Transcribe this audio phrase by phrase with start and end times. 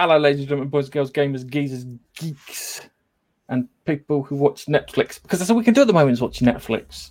[0.00, 2.82] Hello, ladies and gentlemen, boys and girls, gamers, geezers, geeks,
[3.48, 5.20] and people who watch Netflix.
[5.20, 7.10] Because that's all we can do at the moment is watch Netflix.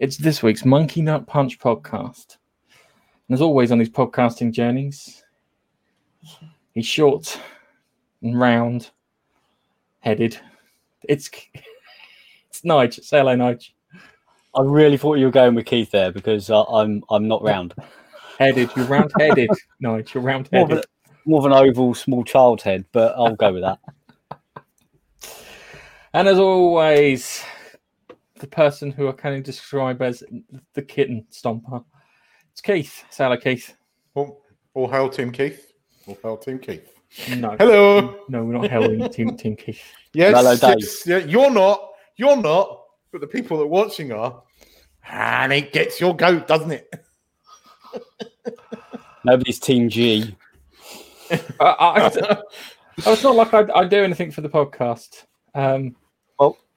[0.00, 2.36] It's this week's Monkey Nut Punch podcast.
[3.26, 5.24] And as always on these podcasting journeys,
[6.74, 7.40] he's short
[8.20, 8.90] and round
[10.00, 10.38] headed.
[11.08, 11.30] It's
[12.50, 13.02] it's Nige.
[13.02, 13.70] Say hello, Nige.
[14.54, 17.72] I really thought you were going with Keith there because uh, I'm I'm not round.
[18.38, 18.68] Headed.
[18.76, 19.48] You're round headed.
[19.82, 20.84] Nige, you're round More of, headed.
[21.24, 23.78] More of an oval, small child head, but I'll go with that.
[26.12, 27.44] And as always,
[28.40, 30.24] the person who I can describe as
[30.74, 31.84] the kitten stomper.
[32.52, 33.04] It's Keith.
[33.10, 33.74] Say hello, Keith.
[34.14, 34.42] All,
[34.74, 35.72] all hail Team Keith.
[36.06, 36.92] All hail Team Keith.
[37.36, 37.56] No.
[37.58, 38.20] Hello.
[38.28, 39.82] No, we're not hailing Team, team Keith.
[40.12, 40.80] Yes, Hello, Dave.
[40.80, 41.90] yes, yeah, you're not.
[42.16, 42.82] You're not.
[43.12, 44.42] But the people that are watching are.
[45.08, 46.94] And it gets your goat, doesn't it?
[49.24, 50.36] Nobody's Team G.
[51.60, 52.42] I, I, I-
[53.12, 55.24] it's not like I, I do anything for the podcast.
[55.54, 55.96] Um,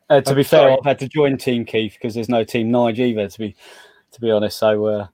[0.10, 0.72] Uh, to I'm be fair.
[0.72, 3.28] I've had to join Team Keith because there's no Team Nige either.
[3.28, 3.56] To be
[4.12, 5.08] to be honest, so uh,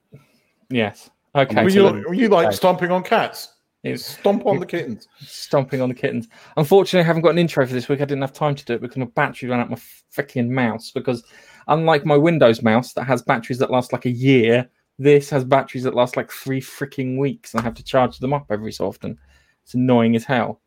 [0.68, 1.10] yes.
[1.34, 1.62] Okay.
[1.62, 2.56] Were you, were you like okay.
[2.56, 3.54] stomping on cats?
[3.82, 5.08] It's Stomp on the kittens.
[5.20, 6.28] stomping on the kittens.
[6.56, 8.00] Unfortunately, I haven't got an intro for this week.
[8.02, 9.78] I didn't have time to do it because my battery ran out my
[10.14, 10.90] freaking mouse.
[10.90, 11.22] Because
[11.68, 14.68] unlike my Windows mouse that has batteries that last like a year,
[14.98, 18.34] this has batteries that last like three freaking weeks, and I have to charge them
[18.34, 19.18] up every so often.
[19.70, 20.60] It's annoying as hell.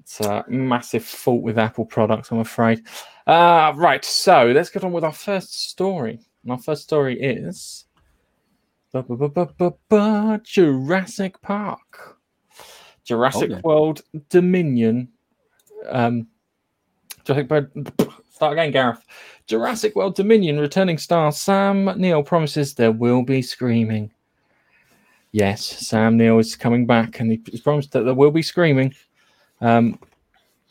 [0.00, 2.84] It's a massive fault with Apple products, I'm afraid.
[3.28, 6.18] Uh, right, so let's get on with our first story.
[6.42, 7.84] And our first story is
[10.42, 12.18] Jurassic Park.
[13.04, 13.60] Jurassic yeah.
[13.62, 15.08] World Dominion.
[15.86, 16.26] Um,
[17.22, 17.92] Jurassic World,
[18.32, 19.04] start again, Gareth.
[19.46, 24.10] Jurassic World Dominion returning star Sam Neill promises there will be screaming.
[25.32, 28.94] Yes, Sam Neill is coming back, and he's promised that there will be screaming.
[29.60, 29.98] Um,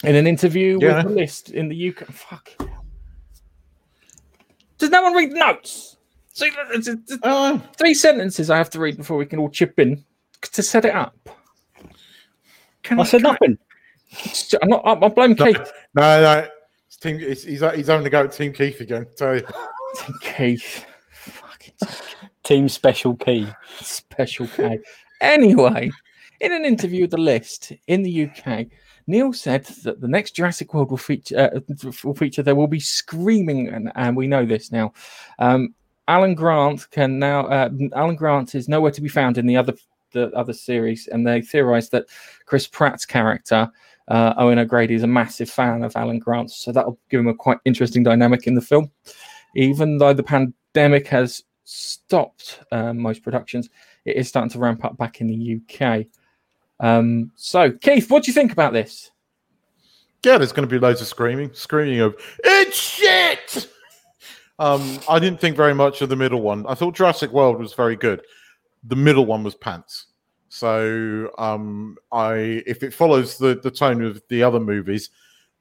[0.04, 0.98] in an interview Yeah.
[0.98, 2.06] with the list in the UK.
[2.08, 2.52] Fuck.
[4.78, 5.98] Does no one read notes?
[6.34, 9.50] See, it's- it's- it's Oh, three sentences I have to read before we can all
[9.50, 10.04] chip in
[10.42, 11.16] to set it up.
[12.84, 13.58] Can I said nothing.
[14.62, 14.82] I'm not.
[14.86, 15.46] I'm, I'm blaming No.
[15.46, 15.72] Keith.
[15.94, 16.48] no, no.
[16.88, 19.06] It's team, it's, he's, he's having to go at Team Keith again.
[19.16, 19.42] So,
[20.22, 20.86] Keith.
[22.50, 23.48] Team Special Key.
[23.80, 24.80] special K.
[25.22, 25.92] Anyway,
[26.42, 28.66] in an interview with the list in the UK,
[29.06, 31.52] Neill said that the next Jurassic World will feature.
[31.56, 31.60] Uh,
[32.04, 32.42] will feature.
[32.42, 34.94] There will be screaming, and, and we know this now.
[35.38, 35.76] Um,
[36.08, 37.46] Alan Grant can now.
[37.46, 39.76] Uh, Alan Grant is nowhere to be found in the other
[40.14, 42.08] the other series, and they theorise that
[42.48, 43.70] Chris Pratt's character.
[44.08, 47.36] Uh, Owen O'Grady is a massive fan of Alan Grant, so that'll give him a
[47.36, 48.90] quite interesting dynamic in the film.
[49.56, 53.70] Even though the pandemic has stopped um, most productions,
[54.06, 56.06] it is starting to ramp up back in the UK.
[56.80, 59.12] Um, so, Keith, what do you think about this?
[60.24, 61.52] yeah, there's going to be loads of screaming.
[61.54, 63.70] Screaming of, it's shit!
[64.58, 66.66] Um, I didn't think very much of the middle one.
[66.68, 68.22] I thought Jurassic World was very good.
[68.84, 70.08] The middle one was pants.
[70.50, 75.12] So um, I, if it follows the, the tone of the other movies,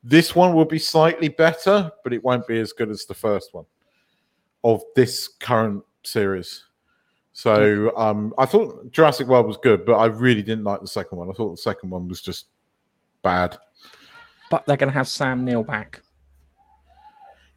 [0.03, 3.55] this one will be slightly better, but it won't be as good as the first
[3.55, 3.67] one
[4.65, 6.65] of this current series.
[7.33, 11.19] So um, I thought Jurassic World was good, but I really didn't like the second
[11.19, 11.31] one.
[11.31, 12.47] I thought the second one was just
[13.23, 13.57] bad.
[14.51, 16.03] But they're going to have Sam Neill back.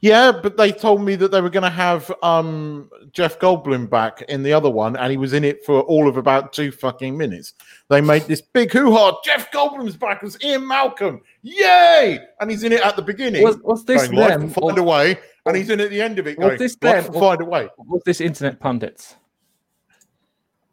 [0.01, 4.23] Yeah, but they told me that they were going to have um, Jeff Goldblum back
[4.23, 7.15] in the other one, and he was in it for all of about two fucking
[7.15, 7.53] minutes.
[7.87, 9.15] They made this big hoo ha!
[9.23, 12.19] Jeff Goldblum's back as Ian Malcolm, yay!
[12.39, 14.49] And he's in it at the beginning, Was, was this going them?
[14.49, 16.75] find Or a way, and he's in at the end of it, was going this
[16.77, 17.69] them find a way.
[17.77, 19.17] was this internet pundits?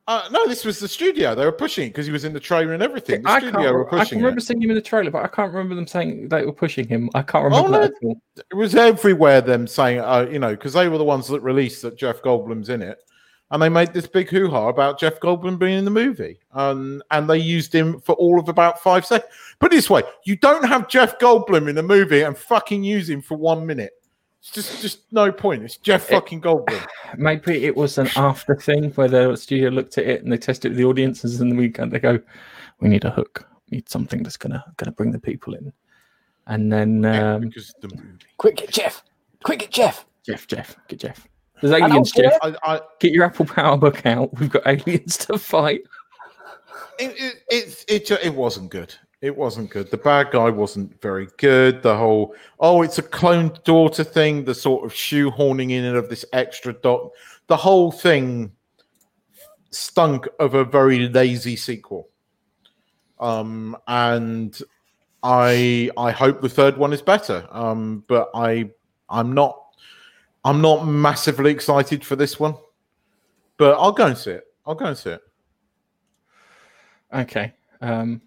[0.08, 1.34] Uh, no, this was the studio.
[1.34, 3.20] They were pushing because he was in the trailer and everything.
[3.22, 4.42] The I, can't, studio were I can remember it.
[4.42, 7.10] seeing him in the trailer, but I can't remember them saying they were pushing him.
[7.14, 8.22] I can't remember Oh, all.
[8.50, 11.82] it was everywhere them saying, uh, you know, because they were the ones that released
[11.82, 12.98] that Jeff Goldblum's in it,
[13.50, 17.02] and they made this big hoo ha about Jeff Goldblum being in the movie, um,
[17.10, 19.30] and they used him for all of about five seconds.
[19.60, 23.10] Put it this way: you don't have Jeff Goldblum in the movie and fucking use
[23.10, 23.92] him for one minute.
[24.40, 25.64] It's just, just no point.
[25.64, 26.86] It's Jeff fucking Goldblum.
[27.16, 30.76] Maybe it was an after thing where the studio looked at it and they tested
[30.76, 32.20] the audiences, and the weekend they go,
[32.80, 33.46] "We need a hook.
[33.70, 35.72] We need something that's gonna gonna bring the people in."
[36.46, 38.18] And then Yeah, um, because the movie.
[38.38, 39.02] Quick, get Jeff.
[39.42, 40.06] Quick, get Jeff.
[40.24, 41.28] Jeff, Jeff, get Jeff.
[41.60, 42.32] There's aliens, Jeff.
[42.42, 42.54] Jeff.
[42.62, 44.38] I, I, Get your Apple Power book out.
[44.38, 45.82] We've got aliens to fight.
[46.98, 48.94] it, it, it, it, it wasn't good.
[49.20, 49.90] It wasn't good.
[49.90, 51.82] The bad guy wasn't very good.
[51.82, 56.24] The whole, oh, it's a cloned daughter thing, the sort of shoehorning in of this
[56.32, 57.10] extra dot,
[57.48, 58.52] the whole thing
[59.70, 62.08] stunk of a very lazy sequel.
[63.20, 64.60] um, and
[65.22, 67.46] I I hope the third one is better.
[67.50, 68.70] Um, but I
[69.10, 69.60] I'm not
[70.44, 72.54] I'm not massively excited for this one.
[73.56, 74.44] But I'll go and see it.
[74.64, 75.22] I'll go and see it.
[77.12, 77.52] Okay.
[77.80, 78.22] Um,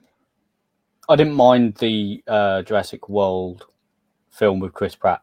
[1.12, 3.66] I didn't mind the uh, Jurassic World
[4.30, 5.22] film with Chris Pratt.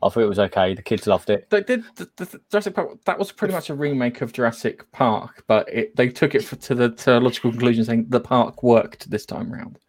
[0.00, 0.74] I thought it was okay.
[0.74, 1.50] The kids loved it.
[1.50, 3.04] they did the, the, Jurassic Park.
[3.04, 6.54] That was pretty much a remake of Jurassic Park, but it, they took it for,
[6.56, 9.80] to the to logical conclusion, saying the park worked this time round.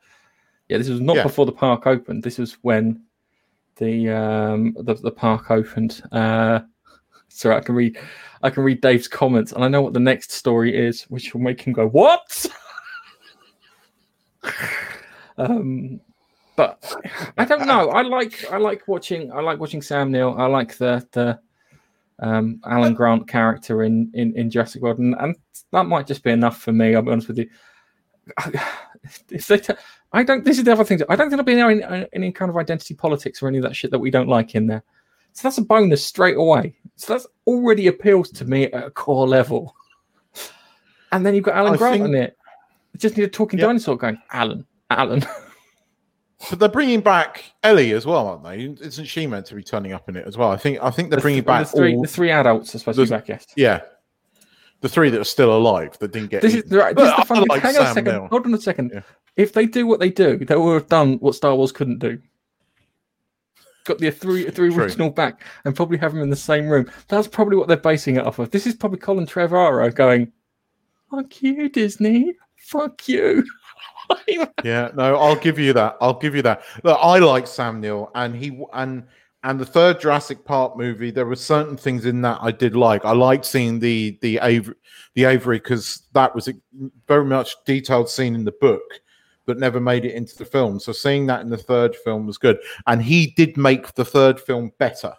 [0.67, 1.23] Yeah, this was not Yeah.
[1.23, 2.23] before the park opened.
[2.23, 3.03] This was when
[3.75, 6.01] the um the, the park opened.
[6.11, 6.61] Uh,
[7.27, 7.99] so I can read
[8.41, 11.41] I can read Dave's comments, and I know what the next story is, which will
[11.41, 12.47] make him go what.
[15.37, 15.99] um,
[16.55, 16.95] but
[17.37, 17.89] I don't know.
[17.89, 20.35] I like I like watching I like watching Sam Neill.
[20.37, 21.39] I like the the
[22.19, 25.35] um, Alan Grant character in, in, in Jurassic World, and, and
[25.71, 26.95] that might just be enough for me.
[26.95, 27.49] I'll be honest with you.
[29.29, 29.73] If they, t-
[30.13, 30.43] I don't.
[30.43, 30.99] This is the other thing.
[31.09, 33.75] I don't think there'll be any, any kind of identity politics or any of that
[33.75, 34.81] shit that we don't like in there.
[35.33, 36.73] So that's a bonus straight away.
[36.95, 39.75] So that's already appeals to me at a core level.
[41.11, 42.35] And then you've got Alan I Grant think- in it.
[42.93, 43.67] You just need a talking Yeah.
[43.67, 45.25] dinosaur going, Alan, Alan.
[46.49, 48.85] But they're bringing back Ellie as well, aren't they?
[48.85, 50.51] Isn't she meant to be turning up in it as well?
[50.51, 52.79] I think I think they're The bringing back the three, all, the three adults are
[52.79, 53.27] supposed to be back.
[53.29, 53.45] Yes.
[53.55, 53.81] yeah,
[54.81, 56.41] the three that are still alive that didn't get.
[56.41, 56.77] This is eaten.
[56.77, 56.95] right.
[56.95, 57.45] This is the funny.
[57.49, 58.27] like hang on a second.
[58.27, 58.91] Hold on a second.
[58.93, 59.01] Yeah.
[59.37, 62.21] If they do what they do, they will have done what Star Wars couldn't do.
[63.85, 64.83] Got the three three True.
[64.83, 66.91] original back and probably have them in the same room.
[67.07, 68.51] That's probably what they're basing it off of.
[68.51, 70.31] This is probably Colin Trevorrow going,
[71.09, 72.35] "Fuck you, Disney.
[72.57, 73.45] Fuck you."
[74.63, 75.97] Yeah, no, I'll give you that.
[76.01, 76.63] I'll give you that.
[76.83, 79.03] Look, I like Sam Neill, and he and
[79.43, 81.11] and the third Jurassic Park movie.
[81.11, 83.05] There were certain things in that I did like.
[83.05, 84.77] I liked seeing the the aviary,
[85.13, 86.53] the aviary, because that was a
[87.07, 88.81] very much detailed scene in the book
[89.45, 90.79] that never made it into the film.
[90.79, 94.39] So seeing that in the third film was good, and he did make the third
[94.39, 95.13] film better.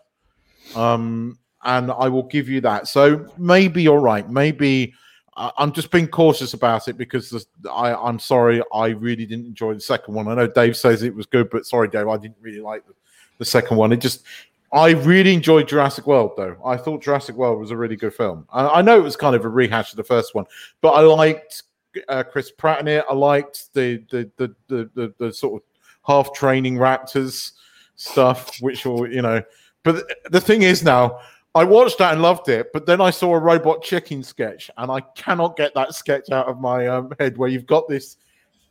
[0.74, 2.88] Um, and I will give you that.
[2.88, 4.28] So maybe you're right.
[4.28, 4.94] Maybe
[5.36, 9.74] I- I'm just being cautious about it because I, I'm sorry, I really didn't enjoy
[9.74, 10.28] the second one.
[10.28, 12.94] I know Dave says it was good, but sorry, Dave, I didn't really like the,
[13.38, 13.92] the second one.
[13.92, 14.24] It just,
[14.72, 16.56] I really enjoyed Jurassic World, though.
[16.64, 18.46] I thought Jurassic World was a really good film.
[18.50, 20.46] I, I know it was kind of a rehash of the first one,
[20.80, 21.62] but I liked
[22.08, 23.04] uh, Chris Pratt in it.
[23.08, 25.66] I liked the the the the, the, the sort of
[26.02, 27.52] half training raptors
[27.96, 29.42] stuff, which will you know.
[29.82, 31.20] But the thing is now.
[31.56, 34.92] I watched that and loved it, but then I saw a robot chicken sketch, and
[34.92, 37.38] I cannot get that sketch out of my um, head.
[37.38, 38.18] Where you've got this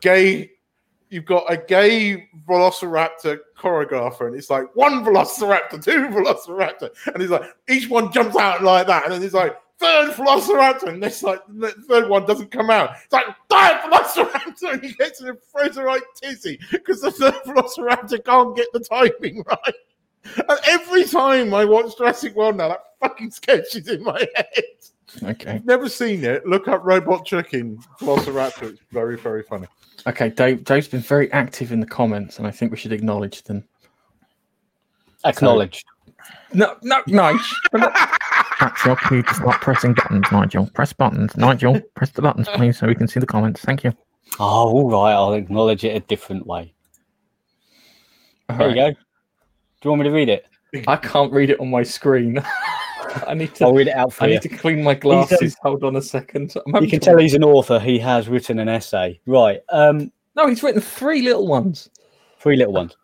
[0.02, 0.52] gay,
[1.10, 7.32] you've got a gay Velociraptor choreographer, and it's like one Velociraptor, two Velociraptor, and he's
[7.32, 11.24] like each one jumps out like that, and then he's like third Velociraptor, and this
[11.24, 12.92] like the third one doesn't come out.
[13.04, 17.34] It's like third Velociraptor, and he gets in a frozen right tizzy because the third
[17.48, 19.76] Velociraptor can't get the timing right.
[20.36, 24.64] And every time I watch Jurassic World now, that fucking sketch is in my head.
[25.24, 25.62] Okay.
[25.64, 26.46] Never seen it.
[26.46, 28.72] Look up Robot Chicken Velociraptor.
[28.72, 29.68] It's very, very funny.
[30.08, 30.30] Okay.
[30.30, 30.64] Dave.
[30.64, 33.64] Dave's been very active in the comments, and I think we should acknowledge them.
[35.24, 35.86] Acknowledged.
[36.54, 37.40] No, no, Nigel.
[38.60, 40.68] Actually, please stop pressing buttons, Nigel.
[40.74, 41.80] Press buttons, Nigel.
[41.96, 43.62] Press the buttons, please, so we can see the comments.
[43.62, 43.92] Thank you.
[44.40, 45.14] Oh, all right.
[45.14, 46.74] I'll acknowledge it a different way.
[48.50, 48.94] There you go.
[49.86, 50.48] Do you want me to read it?
[50.88, 52.40] I can't read it on my screen.
[53.28, 53.66] I need to.
[53.66, 53.78] I'll to.
[53.78, 54.34] read it out for I you.
[54.34, 55.56] need to clean my glasses.
[55.62, 56.56] Hold on a second.
[56.66, 57.80] You can to- tell he's an author.
[57.80, 59.20] He has written an essay.
[59.28, 59.60] Right.
[59.70, 61.92] Um, No, he's written three little ones.
[62.40, 62.98] three little ones.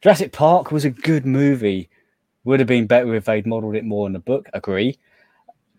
[0.00, 1.90] Jurassic Park was a good movie.
[2.44, 4.46] Would have been better if they'd modelled it more in the book.
[4.54, 4.96] Agree.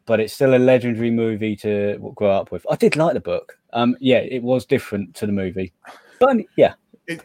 [0.08, 2.66] But it's still a legendary movie to grow up with.
[2.70, 3.58] I did like the book.
[3.72, 5.72] Um, yeah, it was different to the movie.
[6.20, 6.74] But yeah,
[7.08, 7.24] It's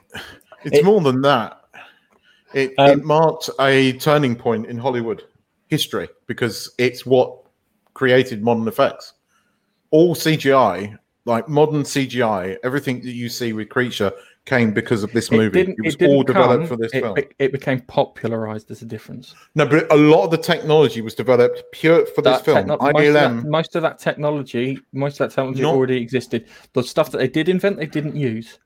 [0.65, 1.59] It- more than that.
[2.55, 5.25] It, Um, it marked a turning point in Hollywood
[5.69, 7.39] history because it's what
[7.95, 9.15] created modern effects.
[9.91, 14.13] All CGI, like modern CGI, everything that you see with Creature
[14.45, 15.61] came because of this movie.
[15.61, 17.17] It, was didn't all developed come, for this it, film.
[17.39, 18.69] it became popularized.
[18.69, 19.35] There's a difference.
[19.55, 22.57] no, but a lot of the technology was developed pure for this film.
[22.57, 25.97] techno- most, of ILM, that, most of that technology, most of that technology Not- already
[25.99, 26.49] existed.
[26.73, 28.59] The stuff that they did invent, they didn't use.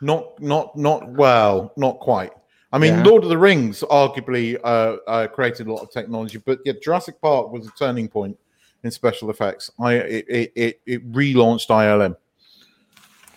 [0.00, 2.32] not not not well, not quite.
[2.72, 3.02] I mean, Yeah.
[3.04, 7.20] Lord of the Rings arguably uh, uh, created a lot of technology, but yeah, Jurassic
[7.20, 8.36] Park was a turning point
[8.84, 9.70] in special effects.
[9.80, 12.16] I it it, it, it relaunched ILM.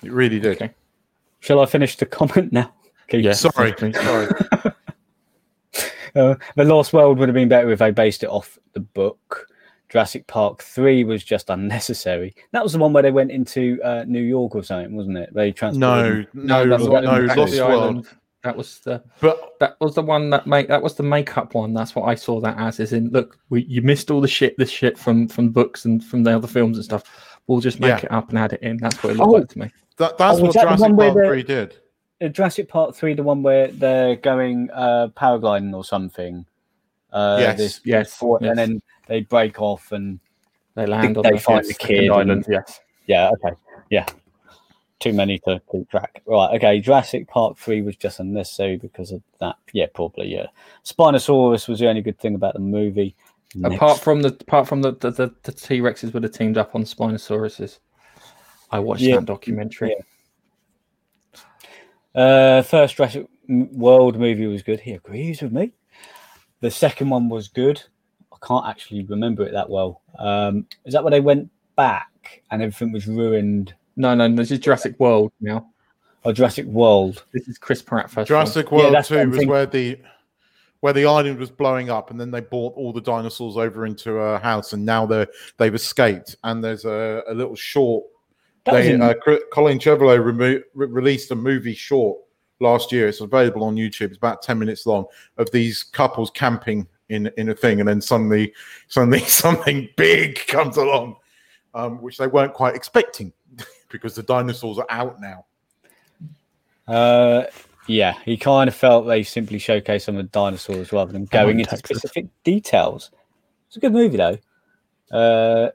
[0.04, 0.58] It really did.
[0.62, 0.74] Okay.
[1.40, 2.74] shall I finish the comment now?
[3.08, 3.24] Keith?
[3.24, 3.34] Yeah.
[3.34, 4.28] Sorry, sorry.
[6.14, 9.48] Uh, the Lost World would have been better if they based it off the book.
[9.88, 12.36] Jurassic Park 3 was just unnecessary.
[12.52, 15.34] That was the one where they went into uh, New York or something, wasn't it?
[15.34, 16.28] They transported.
[16.34, 18.08] No, no, no, in to Lost World.
[18.44, 18.54] Island.
[18.54, 21.74] That was the But that was the one that make that was the makeup one.
[21.74, 22.80] That's what I saw that as.
[22.80, 26.04] Is in look, we you missed all the shit, this shit from from books and
[26.04, 27.04] from the other films and stuff.
[27.48, 28.06] We'll just make Yeah.
[28.06, 28.78] it up and add it in.
[28.78, 29.32] That's what it looked Oh.
[29.32, 29.70] like to me.
[29.98, 31.76] that, that's Oh, what that the Jurassic one Park the- 3 did.
[32.22, 36.46] Uh, Jurassic Park 3, the one where they're going uh, paragliding or something.
[37.12, 38.50] Uh, Yes, this- yes, before- yes.
[38.52, 40.20] And then they break off and
[40.76, 42.46] They land on they the find the second kid and- island.
[42.50, 42.80] Yes.
[43.08, 43.56] Yeah, okay.
[43.90, 44.06] Yeah.
[45.02, 46.22] Too many to keep track.
[46.26, 46.80] Right, okay.
[46.80, 49.56] Jurassic Park 3 was just unnecessary because of that.
[49.74, 50.46] Yeah, probably, yeah.
[50.86, 53.16] Spinosaurus was the only good thing about the movie.
[53.64, 56.74] Apart from the apart from the the, the, the T Rexes would have teamed up
[56.74, 57.80] on Spinosauruses.
[58.72, 59.18] I watched Yeah.
[59.18, 59.94] that documentary.
[62.16, 64.80] Uh, first Jurassic World movie was good.
[64.80, 65.74] He agrees with me.
[66.62, 67.82] The second one was good.
[68.32, 70.02] I can't actually remember it that well.
[70.18, 73.74] Um, is that where they went back and everything was ruined?
[73.96, 75.70] No, no, this is Jurassic World now.
[76.24, 77.26] Oh, Jurassic World?
[77.34, 78.28] This is Chris Pratt first.
[78.28, 79.50] Jurassic Yeah, World that's what 2 was thinking.
[79.50, 80.00] where the
[80.82, 84.14] where the island was blowing up and then they brought all the dinosaurs over into
[84.18, 88.04] a house and now they're they've escaped and there's a, a little short
[88.66, 89.14] That they, in- uh,
[89.54, 92.20] Colin Trevorrow remo- re- released a movie short
[92.60, 93.08] last year.
[93.08, 94.08] It's available on YouTube.
[94.10, 95.06] It's about ten minutes long
[95.38, 98.54] of these couples camping in in a thing, and then suddenly
[98.88, 101.16] suddenly something big comes along,
[101.74, 103.34] um, which they weren't quite expecting
[103.92, 105.46] because the dinosaurs are out now.
[106.88, 107.44] Uh,
[107.88, 111.60] yeah, he kind of felt they simply showcased some of the dinosaurs rather than going
[111.60, 111.98] into Texas.
[111.98, 113.12] specific details.
[113.68, 114.38] It's a good movie though.
[115.12, 115.72] Uh,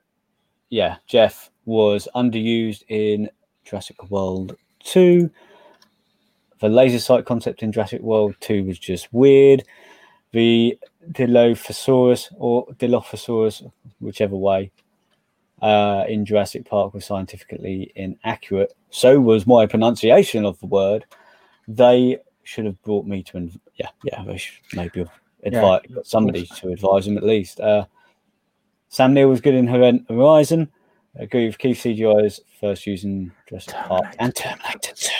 [0.71, 3.29] yeah, Jeff was underused in
[3.65, 5.31] Jurassic World 2.
[6.61, 9.65] The laser sight concept in Jurassic World 2 was just weird.
[10.33, 10.79] The
[11.13, 13.71] Dilophosaurus or Dilophosaurus,
[14.01, 14.71] whichever way,
[15.63, 18.75] uh, in Jurassic Park was scientifically inaccurate.
[18.91, 21.05] So was my pronunciation of the word.
[21.69, 25.11] They should have brought me to, inv- yeah, yeah, they should maybe have
[25.47, 27.59] advi- Yeah, got somebody to advise them at least.
[27.61, 27.87] Uh,
[28.89, 30.71] Sam Neill was good in Horizon.
[31.19, 35.11] I agree with Keith CGI's first using Jurassic Park and Terminator 2.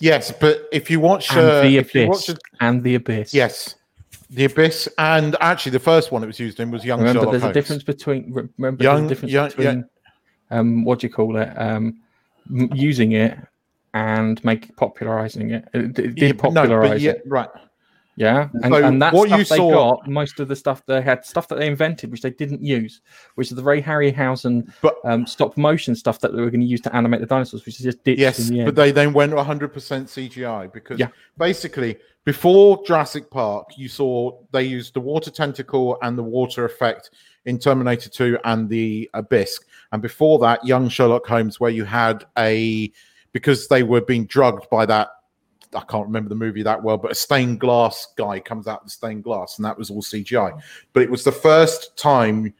[0.00, 2.94] Yes, but if you watch, and uh, the if you abyss watch, it- and the
[2.94, 3.34] abyss.
[3.34, 3.74] yes,
[4.30, 7.32] the abyss, and actually the first one it was used in was Young Remember, Sherlock
[7.32, 7.54] there's a Holmes.
[7.54, 9.84] difference between remember Young- there's a difference young- between
[10.52, 11.48] um, what do you call it?
[11.56, 12.00] Um,
[12.48, 13.36] using it
[13.94, 15.68] and make popularizing it.
[15.74, 16.64] It, it Yeah, did no,
[17.02, 17.22] yeah, it.
[17.26, 17.48] right.
[18.20, 21.00] Yeah, and, So and that what you they saw- got, most of the stuff they
[21.00, 23.00] had, stuff that they invented, which they didn't use,
[23.36, 26.66] which is the very Harryhausen But um, stop motion stuff that they were going to
[26.66, 29.72] use to animate the dinosaurs, which is just ditched Yes, but they then went 100%
[29.72, 31.08] CGI because Yeah.
[31.38, 31.96] basically
[32.26, 37.08] before Jurassic Park, you saw they used the water tentacle and the water effect
[37.46, 39.60] in Terminator 2 and the Abyss.
[39.92, 42.92] And before that, young Sherlock Holmes, where you had a
[43.32, 45.08] because they were being drugged by that.
[45.74, 48.86] I can't remember the movie that well, but a stained glass guy comes out of
[48.86, 50.60] the stained glass, and that was all CGI.
[50.92, 52.52] But it was the first time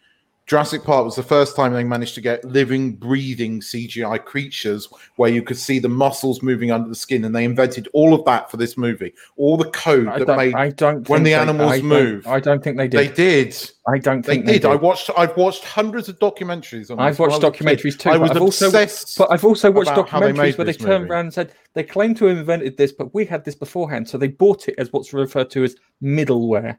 [0.50, 5.30] Jurassic Park was the first time they managed to get living, breathing CGI creatures where
[5.30, 8.50] you could see the muscles moving under the skin, and they invented all of that
[8.50, 9.14] for this movie.
[9.36, 12.26] All the code I that made I don't when the they- animals I move.
[12.26, 12.98] I don't think they did.
[12.98, 13.70] they did.
[13.86, 14.70] I don't think They think did.
[14.72, 15.08] I watched.
[15.16, 16.98] I've watched hundreds of documentaries on.
[16.98, 17.64] I've watched I was a kid.
[17.68, 18.10] documentaries too.
[18.10, 19.18] I but was I've also, obsessed.
[19.18, 21.10] but I've also watched they documentaries where they turned movie.
[21.12, 24.18] around and said they claim to have invented this, but we had this beforehand, so
[24.18, 26.76] they bought it as what's referred to as middleware.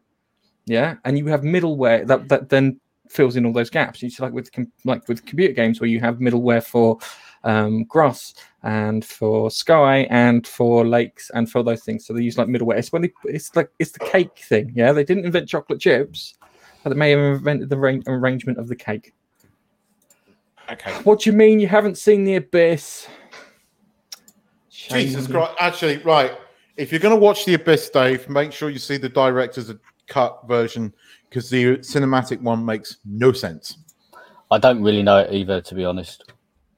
[0.66, 2.81] Yeah, and you have middleware that that then
[3.12, 4.02] fills in all those gaps.
[4.04, 6.98] It's like with com- like with computer games where you have middleware for
[7.44, 12.06] um, grass and for sky and for lakes and for those things.
[12.06, 12.78] So they use like middleware.
[12.78, 14.72] It's when they, it's like it's the cake thing.
[14.76, 16.36] Yeah, they didn't invent chocolate chips,
[16.84, 19.14] but they may have invented the ra- arrangement of the cake.
[20.72, 20.94] okay.
[21.04, 23.08] What do you mean you haven't seen the abyss?
[24.70, 25.28] Shame Jesus.
[25.28, 25.54] Christ!
[25.60, 26.32] Actually, right.
[26.78, 29.72] If you're going to watch the Abyss, Dave, make sure you see the director's
[30.08, 30.94] cut version
[31.32, 33.78] because the cinematic one makes no sense.
[34.52, 36.30] I don't really know it either, to be honest.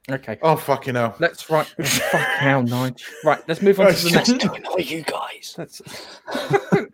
[0.08, 1.16] Okay, Oh fucking hell!
[1.18, 1.66] let's right.
[1.82, 3.02] Fuck hell, Nige.
[3.24, 4.38] Right, let's move on to the next.
[4.38, 5.54] to annoy you guys.
[5.58, 5.82] Let's...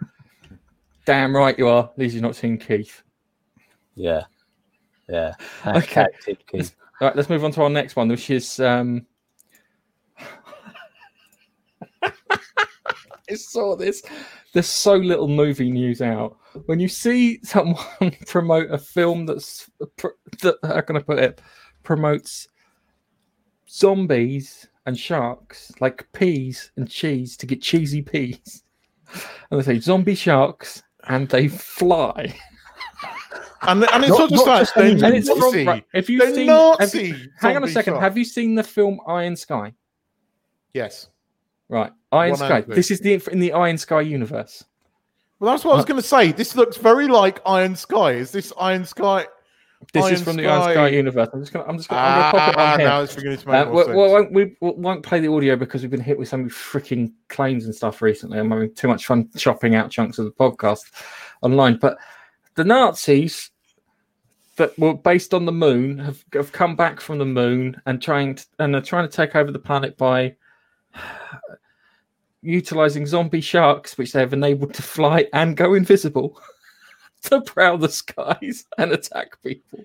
[1.04, 1.84] Damn right you are.
[1.84, 3.02] At least you've not seen Keith.
[3.94, 4.22] Yeah.
[5.08, 5.34] Yeah.
[5.66, 6.06] Okay.
[6.26, 6.74] Hashtag Keith.
[7.00, 9.04] All right, let's move on to our next one, which is um
[13.36, 14.02] saw this.
[14.52, 16.36] There's so little movie news out.
[16.66, 17.76] When you see someone
[18.26, 19.70] promote a film that's
[20.42, 21.40] that how can I put it
[21.82, 22.46] promotes
[23.68, 28.62] zombies and sharks like peas and cheese to get cheesy peas,
[29.50, 32.34] and they say zombie sharks and they fly.
[33.62, 34.58] And, and it's Not- not, just not that.
[34.60, 35.66] just they're and it's from.
[35.66, 37.08] Right, if you've They're seen, Nazi.
[37.08, 37.92] you- hang on a second.
[37.92, 38.02] sharks.
[38.02, 39.74] Have you seen the film Iron Sky?
[40.72, 41.08] Yes.
[41.70, 42.60] Right, Iron One Sky.
[42.62, 44.64] This is the in the Iron Sky universe.
[45.38, 46.32] Well, that's what I was going to say.
[46.32, 48.10] This looks very like Iron Sky.
[48.12, 49.26] Is this Iron Sky?
[49.94, 50.88] This Iron is from the Iron Sky.
[50.88, 51.28] Universe.
[51.32, 51.64] I'm just gonna.
[51.66, 52.02] I'm just gonna.
[52.02, 52.88] Gonna pop it Ah, on here.
[52.88, 55.32] now it's beginning to make Uh, more we, we won't, we, we won't play the
[55.32, 58.38] audio because we've been hit with so many freaking claims and stuff recently.
[58.38, 60.82] I'm having too much fun chopping out chunks of the podcast
[61.40, 61.78] online.
[61.78, 61.96] But
[62.56, 63.50] the Nazis
[64.56, 68.34] that were based on the moon have, have come back from the moon and trying
[68.34, 70.34] to, and are trying to take over the planet by
[72.42, 76.40] utilizing zombie sharks, which they have enabled to fly and go invisible
[77.22, 79.80] to prowl the skies and attack people.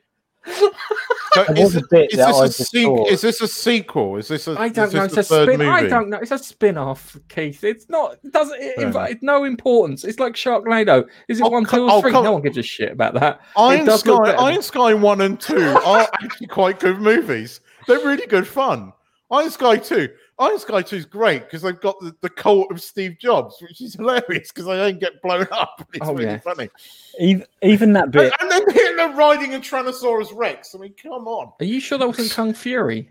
[0.48, 3.06] So There is, a bit is that this I a just sequ- saw.
[3.08, 4.16] is this a sequel?
[4.18, 4.52] Is this a?
[4.60, 5.08] I don't is know.
[5.08, 5.68] this It's the a third spin.
[5.68, 5.90] I movie?
[5.90, 6.18] don't know.
[6.22, 7.64] It's a spin-off, Keith.
[7.64, 8.20] It's not.
[8.24, 8.62] It doesn't.
[8.62, 10.04] It, Fair inv- it's no importance.
[10.04, 11.08] It's like Sharknado.
[11.28, 12.12] Is it Oh, one, co- two, or oh, three?
[12.12, 13.42] come- No one gives a shit about that.
[13.58, 14.34] Iron does look Sky.
[14.36, 17.60] Iron Sky one and two are actually quite good movies.
[17.88, 18.94] They're really good fun.
[19.32, 22.82] Iron Sky two, Iron Sky two is great because they've got the, the cult of
[22.82, 25.88] Steve Jobs, which is hilarious because they don't get blown up.
[25.94, 26.40] It's Oh, really yeah.
[26.40, 26.70] funny.
[27.20, 28.34] Even, even that And, bit.
[28.42, 30.76] and then Hitler riding a Tyrannosaurus Rex.
[30.76, 31.54] I mean, come on.
[31.62, 33.10] Are you sure that wasn't Kung Fury?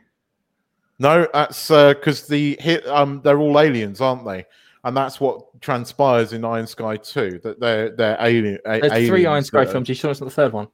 [0.98, 2.86] No, that's because the hit.
[2.86, 4.44] Um, they're all aliens, aren't they?
[4.84, 7.40] And that's what transpires in Iron Sky two.
[7.42, 8.58] That they're they're alien.
[8.66, 9.88] a- There's three Iron Sky that are- films.
[9.88, 10.68] You sure it's not the third one?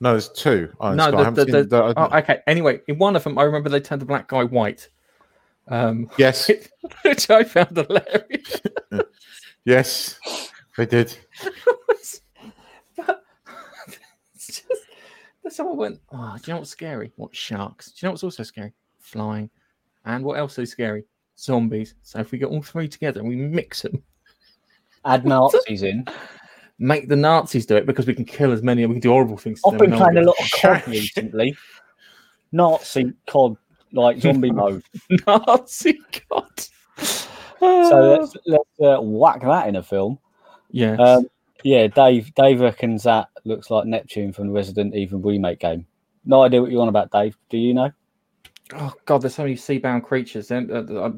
[0.00, 0.72] No, there's two.
[0.80, 1.18] Iron no, Sky.
[1.18, 2.40] I the, the, the, the- oh, okay.
[2.46, 4.88] Anyway, in one of them, I remember they turned the black guy white,
[5.68, 6.50] um, Yes,
[7.02, 8.60] which I found hilarious.
[9.64, 10.18] yes,
[10.76, 11.16] they did.
[12.96, 13.06] but
[14.34, 14.86] it's just
[15.44, 17.12] that someone went, oh, do you know what's scary?
[17.16, 17.90] What sharks?
[17.92, 18.72] Do you know what's also scary?
[19.00, 19.50] Flying.
[20.04, 21.04] And what else is scary?
[21.38, 21.94] Zombies.
[22.02, 24.02] So if we get all three together and we mix them,
[25.04, 26.04] Add Nazis in.
[26.78, 29.10] Make the Nazis do it because we can kill as many and we can do
[29.10, 29.60] horrible things.
[29.66, 31.56] I've been playing a lot of COD recently.
[32.52, 33.56] Nazi COD,
[33.92, 34.82] like zombie mode.
[35.26, 35.98] Nazi
[36.30, 36.68] COD.
[37.60, 40.18] So let's, let's uh, whack that in a film.
[40.70, 40.94] yeah.
[40.94, 41.26] Um,
[41.64, 42.32] yeah, Dave.
[42.34, 45.86] Dave reckons that looks like Neptune from the Resident Evil remake game.
[46.24, 47.36] No idea what you're on about, Dave.
[47.50, 47.90] Do you know?
[48.74, 50.50] oh god, there's so many sea-bound creatures.
[50.50, 51.12] And uh, uh,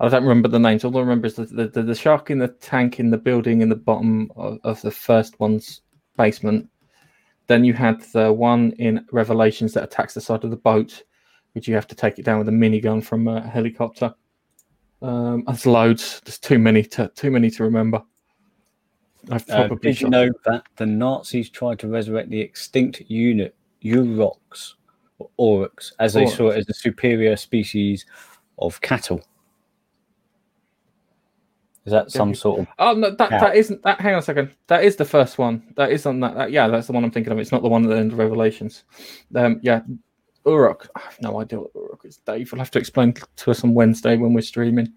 [0.00, 0.84] I don't remember the names.
[0.84, 3.60] All I remember is the, the, the, the shark in the tank in the building
[3.60, 5.82] in the bottom of, of the first one's
[6.16, 6.68] basement.
[7.46, 11.02] Then you had the one in Revelations that attacks the side of the boat,
[11.52, 14.14] which you have to take it down with a minigun from a helicopter.
[15.02, 16.20] Um, there's loads.
[16.24, 18.02] There's too many to too many to remember.
[19.30, 23.54] I've Uh, probably did you know that the Nazis tried to resurrect the extinct unit
[23.82, 24.74] Aurochs
[25.18, 28.06] or Oryx as they saw it as a superior species
[28.58, 29.22] of cattle?
[31.84, 34.00] Is that some sort of Oh no, that, that isn't that.
[34.00, 34.50] Hang on a second.
[34.68, 35.62] That is the first one.
[35.76, 36.34] That is on that.
[36.34, 37.38] that yeah, that's the one I'm thinking of.
[37.38, 38.84] It's not the one at the end of Revelations.
[39.34, 39.82] Um, yeah,
[40.46, 40.88] Uruk.
[40.96, 42.16] I have no idea what Uruk is.
[42.18, 44.92] Dave will have to explain to us on Wednesday when we're streaming.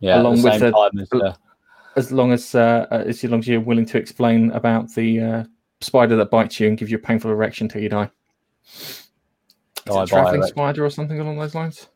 [0.00, 0.20] yeah?
[0.20, 1.36] Along the with the- as the,
[1.96, 5.44] As long as uh, uh, as long as you're willing to explain about the uh,
[5.80, 8.10] spider that bites you and gives you a painful erection till you die.
[8.66, 9.06] Is
[9.86, 11.88] it a traveling spider or something along those lines?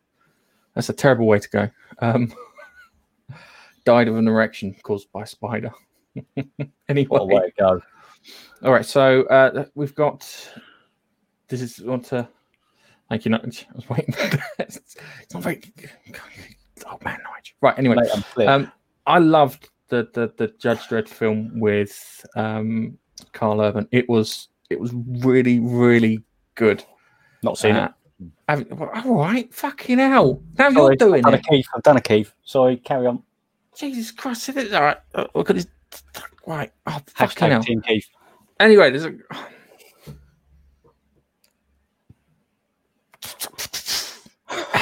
[0.75, 1.69] That's a terrible way to go.
[1.99, 2.33] Um,
[3.85, 5.71] died of an erection caused by a spider.
[6.88, 7.81] anyway, a way go.
[8.62, 10.27] All right, so uh, we've got.
[11.49, 12.29] This is want to.
[13.09, 13.66] Thank you, Nigel.
[13.73, 14.14] I was waiting.
[14.59, 14.97] it's
[15.35, 15.62] not very.
[16.87, 17.57] Oh man, Nigel.
[17.61, 17.79] Right.
[17.79, 17.97] Anyway,
[18.37, 18.71] Mate, um,
[19.07, 22.97] I loved the, the the Judge Dredd film with um,
[23.33, 23.88] Karl Urban.
[23.93, 26.23] It was it was really really
[26.55, 26.85] good.
[27.43, 27.90] Not seen Uh,
[28.49, 28.73] it.
[28.73, 30.43] all right, fucking hell.
[30.59, 31.47] Now Sorry, you're doing I've done it.
[31.47, 31.66] a Keith.
[31.75, 32.33] I've done a Keith.
[32.45, 33.23] Sorry, carry on.
[33.76, 34.48] Jesus Christ!
[34.48, 34.98] It is all right.
[35.14, 35.66] Uh, Look at this.
[36.46, 36.72] Right.
[36.87, 37.62] Oh, fucking hell.
[37.62, 38.06] Team Keith.
[38.59, 39.14] Anyway, there's a.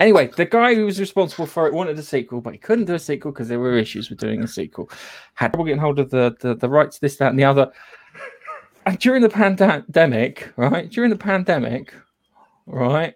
[0.00, 2.94] Anyway, the guy who was responsible for it wanted a sequel, but he couldn't do
[2.94, 4.88] a sequel because there were issues with doing a sequel.
[5.34, 7.70] Had trouble getting hold of the, the, the rights, this, that, and the other.
[8.86, 10.88] And during the pandemic, right?
[10.88, 11.92] During the pandemic,
[12.64, 13.14] right?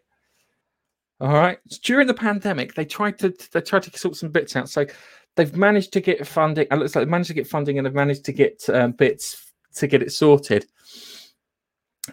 [1.20, 1.59] All right.
[1.83, 4.68] During the pandemic, they tried to they tried to sort some bits out.
[4.68, 4.87] So
[5.37, 6.66] they've managed to get funding.
[6.70, 9.53] It looks like they've managed to get funding and they've managed to get um, bits
[9.77, 10.66] to get it sorted.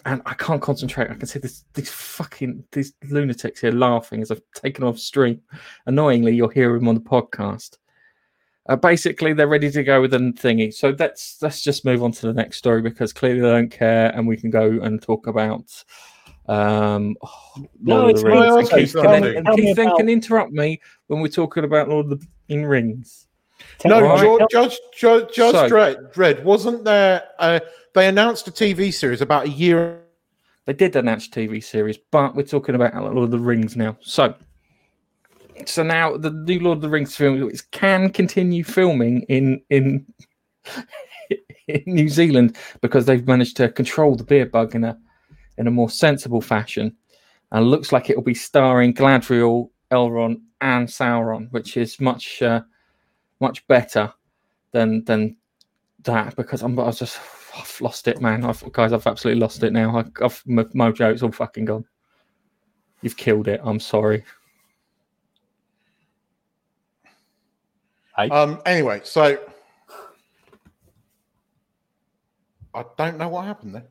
[0.05, 1.11] And I can't concentrate.
[1.11, 5.41] I can see this these fucking these lunatics here laughing as I've taken off stream.
[5.85, 7.77] Annoyingly, you'll hear them on the podcast.
[8.69, 10.73] Uh, basically, they're ready to go with a thingy.
[10.73, 14.15] So let's let's just move on to the next story because clearly they don't care,
[14.15, 15.83] and we can go and talk about.
[16.47, 18.69] Um, oh, No, Lord of the Rings.
[18.69, 22.11] And Keith, can then, and Keith then can interrupt me when we're talking about Lord
[22.11, 23.27] of the in Rings.
[23.85, 24.21] No, Right.
[24.21, 27.23] George, Judge Judge, Judge So- Dredd, Dredd wasn't there.
[27.39, 27.59] Uh,
[27.93, 29.99] they announced a TV series about a year.
[30.65, 33.97] They did announce a TV series, but we're talking about Lord of the Rings now.
[34.01, 34.33] So,
[35.65, 40.05] so now the new Lord of the Rings film is- can continue filming in in
[41.67, 44.97] in New Zealand because they've managed to control the beer bug in a
[45.61, 46.95] in a more sensible fashion,
[47.51, 52.61] and looks like it will be starring Galadriel, Elrond, and Sauron, which is much uh,
[53.39, 54.11] much better
[54.71, 55.37] than than
[56.03, 57.19] that because I'm I was just
[57.55, 58.43] I've lost it, man.
[58.43, 59.97] I've guys, I've absolutely lost it now.
[59.97, 61.85] I, I've my mojo, it's all fucking gone.
[63.01, 63.61] You've killed it.
[63.63, 64.23] I'm sorry.
[68.17, 68.29] Hey.
[68.29, 68.61] Um.
[68.65, 69.39] Anyway, so
[72.73, 73.87] I don't know what happened there.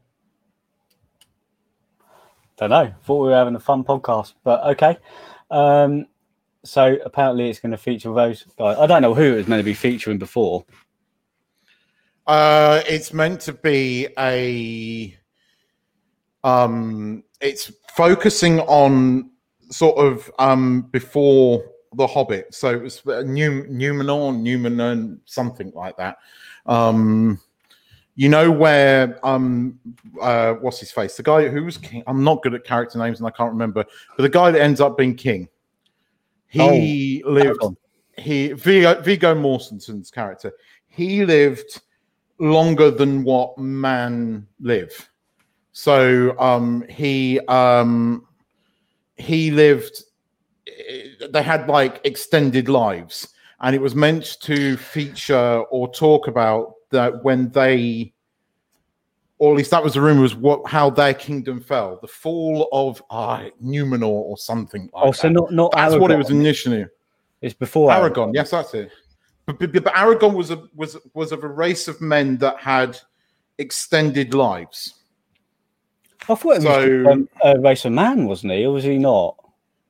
[2.61, 2.93] Don't know.
[3.05, 4.99] Thought we were having a fun podcast, but okay.
[5.51, 6.07] Um,
[6.63, 8.77] so apparently it's going to feature those guys.
[8.79, 10.67] I don't know who it was meant to be featuring before.
[12.27, 15.17] Uh, it's meant to be a.
[16.45, 19.31] Um, it's focusing on
[19.71, 26.19] sort of um before the Hobbit, so it was New Numenor, Numenor, something like that.
[26.67, 27.41] Um,
[28.21, 29.81] you know where um
[30.21, 31.17] uh what's his face?
[31.17, 32.03] The guy who was king.
[32.07, 33.83] I'm not good at character names and i can't remember
[34.15, 35.49] but the guy that ends up being king.
[36.49, 37.63] He lived
[38.19, 40.53] he vigo, Viggo Mortensen's character.
[40.87, 41.81] He lived
[42.39, 45.11] longer than what man live.
[45.73, 48.27] So um he um
[49.17, 50.05] he lived
[51.31, 53.29] they had like extended lives.
[53.63, 58.13] And it was meant to feature or talk about that when they
[59.39, 62.69] or at least that was the rumor was what how their kingdom fell the fall
[62.73, 65.33] of uh, numenor or something like Oh, so that.
[65.35, 66.85] not not that's what it was initially
[67.41, 68.91] It's before Aragorn yes that's it
[69.47, 72.99] but, but, but Aragorn was a was was of a race of men that had
[73.59, 74.95] extended lives
[76.29, 78.67] I thought it was So- um, a race of man, wasn't he?
[78.67, 79.37] Or was he not?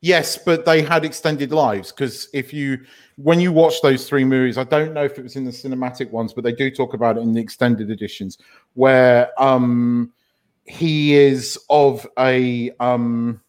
[0.03, 2.79] Yes, but they had extended lives because if you
[3.17, 6.11] when you watch those three movies, I don't know if it was in the cinematic
[6.11, 8.39] ones, but they do talk about it in the extended editions
[8.75, 10.13] where um
[10.65, 13.43] he is of a um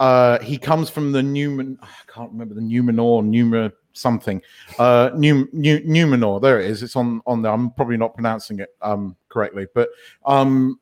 [0.00, 4.40] uh he comes from the Newman I can't remember the Numenor Numa something
[4.78, 8.68] uh New Numenor there it is it's on on there I'm probably not pronouncing it
[8.80, 9.88] um correctly but
[10.24, 10.78] um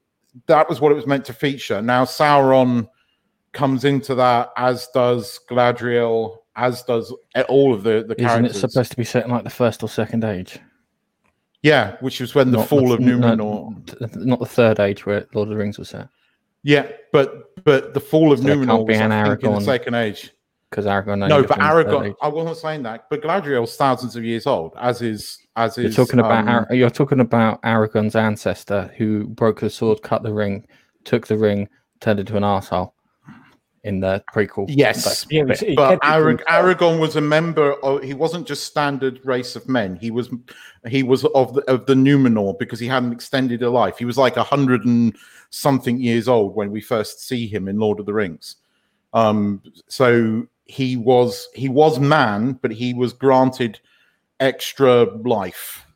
[0.46, 1.80] that was what it was meant to feature.
[1.80, 2.88] Now Sauron
[3.56, 7.12] comes into that, as does Galadriel, as does
[7.48, 9.88] all of the the Isn't it supposed to be set in like the first or
[9.88, 10.58] second age?
[11.62, 13.86] yeah, which was when the Not fall of no, Numenor.
[13.98, 16.08] th- not the third age where Lord of the Rings was set,
[16.62, 19.60] Yeah, but but the fall of So Numenor can't be was an think, in the
[19.60, 20.32] second age.
[20.70, 21.26] because Aragorn.
[21.28, 22.14] No, but lived in the third Aragorn.
[22.22, 25.96] I wasn't saying that, but Galadriel's thousands of years old, as is as You're is.
[25.96, 30.32] talking about um, Ar- you're talking about Aragorn's ancestor who broke the sword, cut the
[30.34, 30.66] ring,
[31.04, 31.68] took the ring,
[32.00, 32.94] turned into an asshole
[33.86, 34.66] in the prequel.
[34.68, 38.02] Yes, But- Yeah, was- but kept it to Arag- Aragorn was a member of.
[38.02, 39.96] He wasn't just standard race of men.
[39.96, 40.28] He was
[40.86, 43.96] he was of the of the Numenor because he hadn't extended a life.
[43.98, 45.16] He was like a hundred and
[45.50, 48.56] something years old when we first see him in Lord of the Rings.
[49.14, 53.78] Um, so he was he was man, but he was granted
[54.40, 55.86] extra life,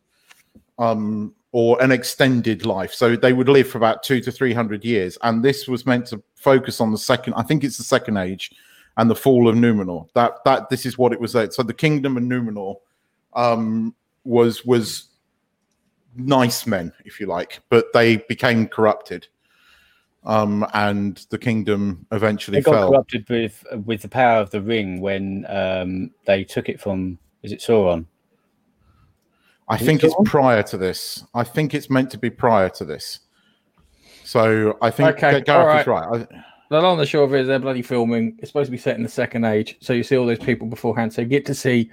[0.79, 2.93] um, or an extended life.
[2.93, 6.07] So they would live for about two to three hundred years, and this was meant
[6.07, 7.35] to focus on the second.
[7.35, 8.53] I think it's the second age
[8.97, 10.09] and the fall of Numenor.
[10.15, 11.35] That that this is what it was.
[11.35, 11.53] At.
[11.53, 12.77] So the kingdom of Numenor
[13.35, 15.09] um, was was
[16.17, 19.27] nice men, if you like, but they became corrupted,
[20.25, 22.91] um, and the kingdom eventually They got fell.
[22.91, 27.19] corrupted with with the power of the ring when um, they took it from.
[27.43, 28.05] Is it Sauron?
[29.71, 31.25] I think it's prior to this.
[31.35, 33.21] I think it's meant to be prior to this.
[34.25, 36.29] So I think Okay, Gareth all is right.
[36.31, 38.37] I, The long and the short of it is they're bloody filming.
[38.39, 40.67] It's supposed to be set in the second age, so you see all those people
[40.67, 41.13] beforehand.
[41.13, 41.91] So you get to see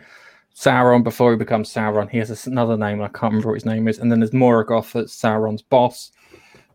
[0.55, 2.09] Sauron before he becomes Sauron.
[2.09, 3.01] He has another name.
[3.01, 3.99] I can't remember what his name is.
[3.99, 6.11] And then there's Morgoth, that's Sauron's boss,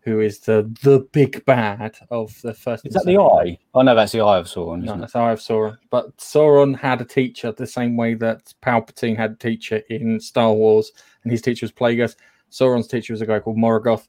[0.03, 2.87] who is the the big bad of the first.
[2.87, 3.59] Is that the eye?
[3.75, 4.83] Oh no, that's the eye of Sauron.
[4.83, 5.79] No, that's Eye of Sauron.
[5.91, 10.53] But Sauron had a teacher the same way that Palpatine had a teacher in Star
[10.53, 12.17] Wars, and his teacher was Plagueis.
[12.51, 14.09] Sauron's teacher was a guy called Morgoth,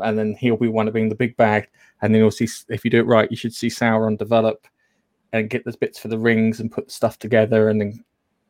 [0.00, 1.68] and then he'll be one of being the big bag.
[2.02, 4.66] And then you'll see, if you do it right, you should see Sauron develop
[5.32, 8.04] and get the bits for the rings and put stuff together and then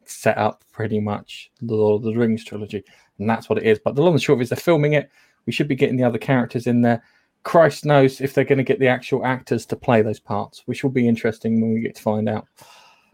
[0.05, 2.85] set up pretty much the Lord of the Rings trilogy.
[3.19, 3.79] And that's what it is.
[3.79, 5.11] But the long and short of it is they're filming it.
[5.47, 7.03] We should be getting the other characters in there.
[7.43, 10.83] Christ knows if they're going to get the actual actors to play those parts, which
[10.83, 12.47] will be interesting when we get to find out.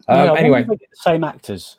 [0.09, 1.79] Um, Yeah, anyway, if they get the same actors.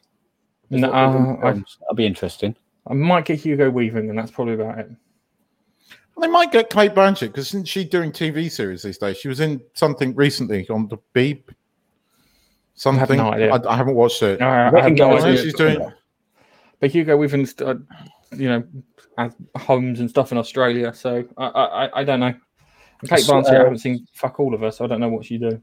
[0.70, 2.56] There's No, uh, I- That'll be interesting.
[2.88, 4.90] I might get Hugo Weaving, and that's probably about it.
[6.20, 9.18] They might get Cate Blanchett because isn't she doing TV series these days?
[9.18, 11.52] She was in something recently on the Beep.
[12.74, 13.18] Something.
[13.18, 13.54] no idea.
[13.54, 14.40] I, I haven't watched it.
[14.40, 15.44] No, I, I have reckon no I Guys, know idea.
[15.44, 15.92] she's doing.
[16.80, 17.76] But Hugo Weaving's, uh,
[18.36, 18.63] you know,
[19.17, 22.34] has homes and stuff in Australia, so I, I, I- I don't know.
[23.02, 25.00] And Cate So, Blanchett, I uh, haven't seen fuck all of her, so I don't
[25.00, 25.60] know what she do.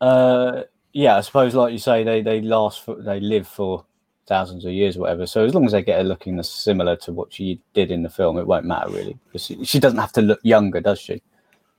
[0.00, 3.84] Uh, yeah, I suppose, like you say, they they last for they live for
[4.26, 5.26] thousands of years, or whatever.
[5.26, 8.08] So as long as they get her looking similar to what she did in the
[8.08, 9.18] film, it won't matter really.
[9.30, 11.22] 'Cause She, she doesn't have to look younger, does she?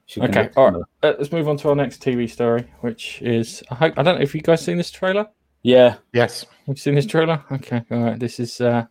[0.05, 0.81] she Okay, all right.
[1.03, 4.15] Uh, let's move on to our next TV story, which is I hope I don't
[4.17, 5.27] know if you guys seen this trailer.
[5.63, 6.43] Yeah, Yes.
[6.67, 7.43] Have you seen this trailer?
[7.51, 8.19] Okay, all right.
[8.19, 8.85] This is uh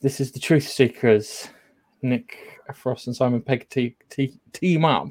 [0.00, 1.48] this is the Truth Seekers.
[2.02, 5.08] Nick Frost and Simon Pegg te- te- team up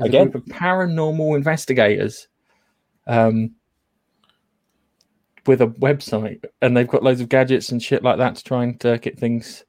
[0.00, 0.26] as Again?
[0.26, 2.26] a group of paranormal investigators
[3.06, 3.52] um,
[5.46, 8.64] with a website, and they've got loads of gadgets and shit like that to try
[8.64, 9.64] and uh, get things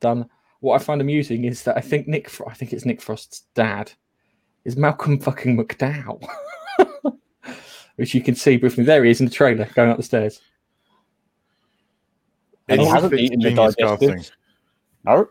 [0.00, 0.28] done.
[0.60, 3.92] What I find amusing is that I think Nick, I think it's Nick Frost's dad,
[4.64, 6.22] is Malcolm fucking McDowell,
[7.96, 8.84] which you can see briefly.
[8.84, 10.40] There he is in the trailer going up the stairs.
[12.70, 13.98] And he hasn't eaten the genius digestives.
[14.08, 14.24] casting.
[15.04, 15.28] no,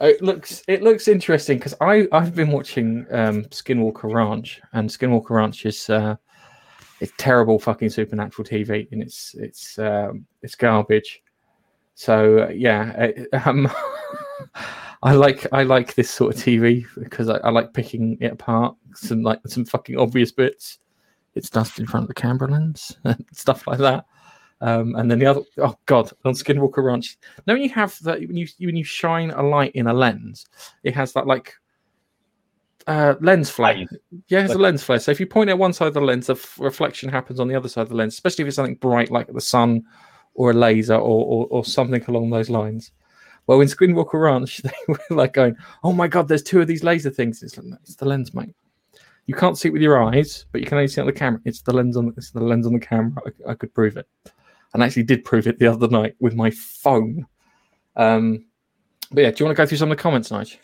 [0.00, 5.30] It looks it looks interesting because I I've been watching um, Skinwalker Ranch and Skinwalker
[5.30, 6.16] Ranch is uh,
[7.00, 11.22] it's terrible fucking supernatural TV and it's it's um, it's garbage.
[11.94, 13.70] So uh, yeah, uh, um,
[15.02, 18.76] I like I like this sort of TV because I, I like picking it apart.
[18.94, 20.78] Some like some fucking obvious bits.
[21.34, 24.04] It's dust in front of the camera lens and stuff like that.
[24.62, 28.20] Um, and then the other oh god on Skinwalker Ranch now when you have that
[28.20, 30.46] when you when you shine a light in a lens,
[30.82, 31.52] it has that like
[32.86, 33.84] uh, lens flare.
[34.28, 35.00] Yeah, it's a lens flare.
[35.00, 37.48] So if you point at one side of the lens, the f- reflection happens on
[37.48, 39.82] the other side of the lens, especially if it's something bright like the sun
[40.34, 42.92] or a laser or, or, or something along those lines.
[43.46, 46.84] Well, in Skinwalker Ranch, they were like going, "Oh my god, there's two of these
[46.84, 48.54] laser things." It's, like, it's the lens, mate.
[49.26, 51.12] You can't see it with your eyes, but you can only see it on the
[51.12, 51.40] camera.
[51.44, 53.20] It's the lens on it's the lens on the camera.
[53.26, 54.06] I, I could prove it,
[54.74, 57.26] and actually did prove it the other night with my phone.
[57.96, 58.44] Um,
[59.12, 60.58] but yeah, do you want to go through some of the comments, Nige?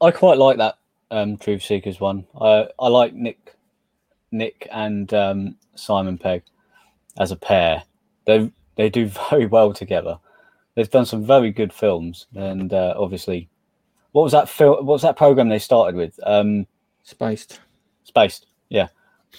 [0.00, 0.78] I quite like that
[1.10, 2.26] um, Truth Seekers one.
[2.40, 3.56] I I like Nick,
[4.30, 6.42] Nick and um, Simon Pegg
[7.18, 7.82] as a pair.
[8.26, 10.18] They they do very well together.
[10.74, 13.48] They've done some very good films, and uh, obviously,
[14.12, 14.86] what was that film?
[14.86, 16.18] What was that program they started with?
[16.24, 16.66] Um,
[17.02, 17.60] Spaced.
[18.04, 18.88] Spaced, yeah,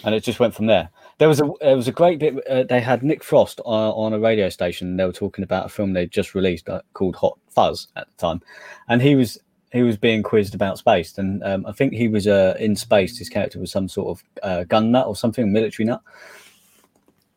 [0.03, 0.89] and it just went from there.
[1.21, 2.35] There was a there was a great bit.
[2.47, 4.87] Uh, they had Nick Frost on, on a radio station.
[4.87, 8.07] And they were talking about a film they'd just released uh, called Hot Fuzz at
[8.09, 8.41] the time,
[8.89, 9.37] and he was
[9.71, 13.19] he was being quizzed about space, and um, I think he was uh, in space.
[13.19, 16.01] His character was some sort of uh, gun nut or something, military nut.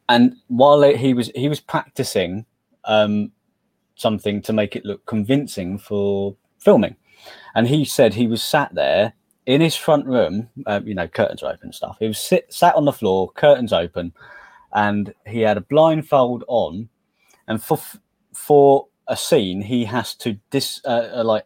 [0.09, 2.47] And while he was he was practicing
[2.87, 3.33] um,
[3.97, 6.97] something to make it look convincing for filming,
[7.55, 9.13] and he said he was sat there
[9.47, 11.97] in his front room, uh, you know, curtains are open and stuff.
[12.01, 14.13] He was sit, sat on the floor, curtains open,
[14.73, 16.89] and he had a blindfold on.
[17.49, 17.79] And for
[18.35, 21.45] for a scene, he has to dis uh, uh, like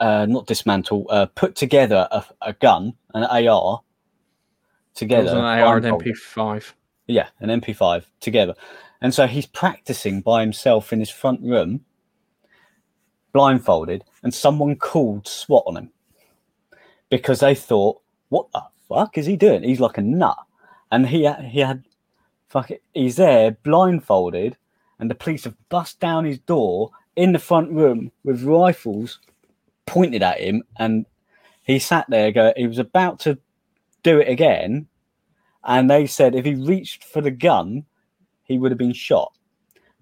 [0.00, 3.82] uh, not dismantle, uh, put together a, a gun, an AR,
[5.14, 5.32] It was together.
[5.34, 5.86] an AR and.
[5.86, 6.74] MP5.
[7.06, 8.54] Yeah, an MP5 together.
[9.00, 11.84] And so he's practicing by himself in his front room,
[13.32, 15.90] blindfolded, and someone called SWAT on him
[17.10, 19.62] because they thought, "What the fuck is he doing?
[19.62, 20.38] He's like a nut."
[20.90, 21.84] And he he had,
[22.48, 24.56] fuck it, he's there blindfolded,
[24.98, 29.20] and the police have bust down his door in the front room with rifles
[29.86, 31.06] pointed at him, and
[31.62, 32.32] he sat there.
[32.32, 33.38] Go, he was about to
[34.02, 34.86] do it again,
[35.64, 37.84] and they said if he reached for the gun,
[38.44, 39.32] he would have been shot.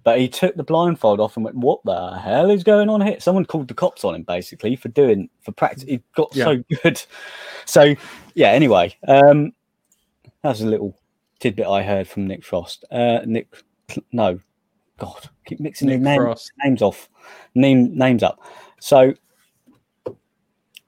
[0.07, 3.19] But he took the blindfold off and went, "What the hell is going on here?"
[3.19, 5.83] Someone called the cops on him basically for doing for practice.
[5.83, 7.03] He got so good.
[7.65, 7.97] So
[8.35, 8.51] yeah.
[8.51, 9.53] Anyway, um,
[10.43, 10.97] that was a little
[11.41, 12.85] tidbit I heard from Nick Frost.
[12.89, 13.49] Uh, Nick,
[14.13, 14.39] no,
[14.97, 16.53] God, keep mixing Nick the name, Frost.
[16.65, 17.09] names off,
[17.57, 18.41] name names up.
[18.79, 19.13] So,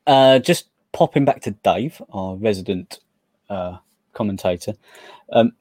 [0.06, 3.00] uh, just popping back to Dave, our resident
[3.50, 3.78] uh,
[4.12, 4.74] commentator.
[5.32, 5.54] Um,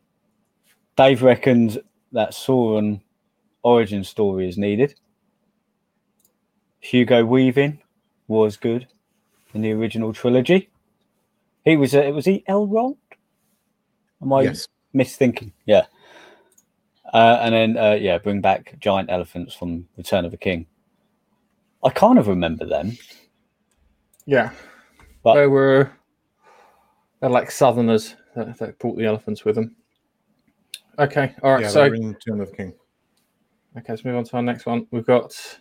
[0.95, 1.79] Dave reckons
[2.11, 3.01] that Sauron
[3.67, 4.95] origin story is needed.
[6.79, 7.79] Hugo Weaving
[8.27, 8.87] was good
[9.53, 10.69] in the original trilogy.
[11.65, 12.97] He was uh, was he Elrond?
[14.21, 14.67] Am I Yes.
[14.95, 15.51] misthinking?
[15.65, 15.85] Yeah.
[17.13, 20.65] Uh, and then uh, yeah, bring back giant elephants from Return of the King.
[21.83, 22.97] I kind of remember them.
[24.25, 24.51] Yeah.
[25.23, 25.91] But- they were
[27.19, 29.75] they're like southerners that, that brought the elephants with them.
[30.99, 31.61] Okay, all right.
[31.63, 32.73] Yeah, so they're in Tomb of the King.
[33.77, 34.87] Okay, let's move on to our next one.
[34.89, 35.59] We've got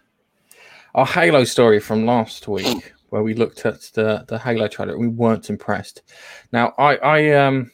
[0.94, 4.96] our Halo story from last week, where we looked at the the Halo trailer.
[4.96, 6.02] We weren't impressed.
[6.50, 7.70] Now, I I um,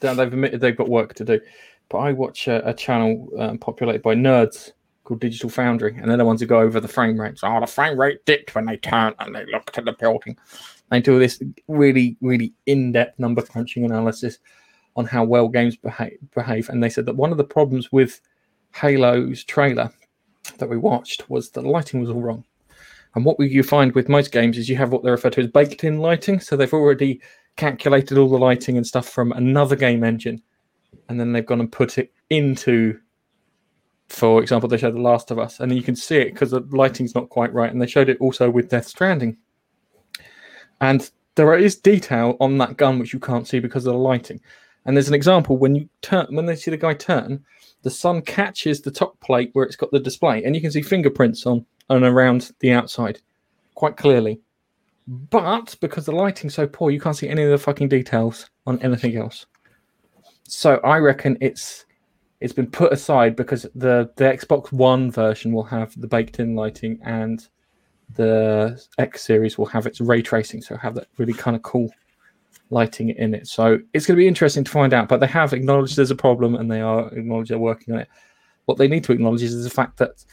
[0.00, 1.40] they've admitted they've got work to do,
[1.88, 4.72] but I watch a, a channel um, populated by nerds
[5.04, 7.42] called Digital Foundry, and they're the ones who go over the frame rates.
[7.44, 10.36] Oh, the frame rate dipped when they turned and they looked at the building.
[10.90, 14.38] They do this really, really in-depth number crunching analysis
[14.96, 16.68] on how well games behave, behave.
[16.68, 18.20] And they said that one of the problems with
[18.72, 19.90] Halo's trailer
[20.58, 22.44] that we watched was the lighting was all wrong.
[23.14, 25.48] And what you find with most games is you have what they refer to as
[25.48, 26.38] baked in lighting.
[26.40, 27.20] So they've already
[27.56, 30.42] calculated all the lighting and stuff from another game engine.
[31.08, 32.98] And then they've gone and put it into,
[34.08, 35.58] for example, they showed The Last of Us.
[35.58, 37.70] And you can see it because the lighting's not quite right.
[37.70, 39.36] And they showed it also with Death Stranding.
[40.80, 44.40] And there is detail on that gun which you can't see because of the lighting.
[44.84, 47.44] And there's an example when you turn when they see the guy turn,
[47.82, 50.82] the sun catches the top plate where it's got the display, and you can see
[50.82, 53.20] fingerprints on and around the outside
[53.74, 54.40] quite clearly.
[55.06, 58.80] But because the lighting's so poor, you can't see any of the fucking details on
[58.80, 59.46] anything else.
[60.44, 61.86] So I reckon it's
[62.40, 66.98] it's been put aside because the the Xbox One version will have the baked-in lighting
[67.04, 67.46] and
[68.14, 71.90] the X series will have its ray tracing, so have that really kind of cool
[72.70, 73.46] lighting in it.
[73.46, 75.08] So it's going to be interesting to find out.
[75.08, 78.08] But they have acknowledged there's a problem and they are acknowledged they're working on it.
[78.66, 80.24] What they need to acknowledge is the fact that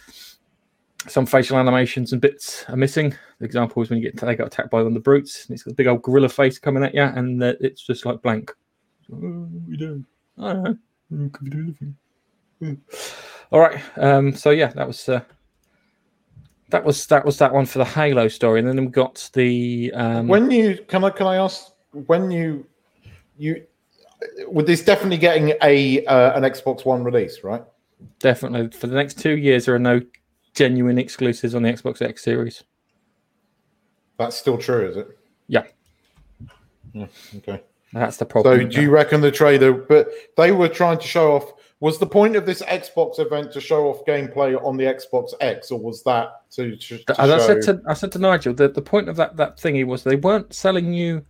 [1.07, 3.13] some facial animations and bits are missing.
[3.39, 5.53] The example is when you get they got attacked by one of the brutes, and
[5.53, 8.51] it's got a big old gorilla face coming at you, and it's just like blank.
[9.11, 10.05] Oh, what are you doing?
[10.37, 11.29] I don't know.
[11.29, 11.75] Could be doing
[12.61, 12.81] anything.
[13.51, 13.81] All right.
[13.95, 15.21] Um, so yeah, that was uh,
[16.69, 19.91] that was that was that one for the Halo story, and then we got the
[19.93, 22.65] um, When you can I can I ask when you
[23.37, 23.63] you
[24.47, 27.63] with this definitely getting a uh, an Xbox One release, right?
[28.19, 30.01] definitely for the next two years there are no
[30.53, 32.63] genuine exclusives on the Xbox X series.
[34.17, 35.17] That's still true, is it?
[35.47, 35.63] Yeah.
[36.93, 37.07] Yeah.
[37.37, 37.61] Okay.
[37.93, 38.59] That's the problem.
[38.59, 39.71] So do you reckon the trailer?
[39.71, 41.53] But they were trying to show off.
[41.79, 45.69] Was the point of this Xbox event to show off gameplay on the Xbox X,
[45.69, 46.75] or was that to?
[46.75, 49.37] to, to As I said to I said to Nigel, the, the point of that
[49.37, 51.23] that thingy was they weren't selling you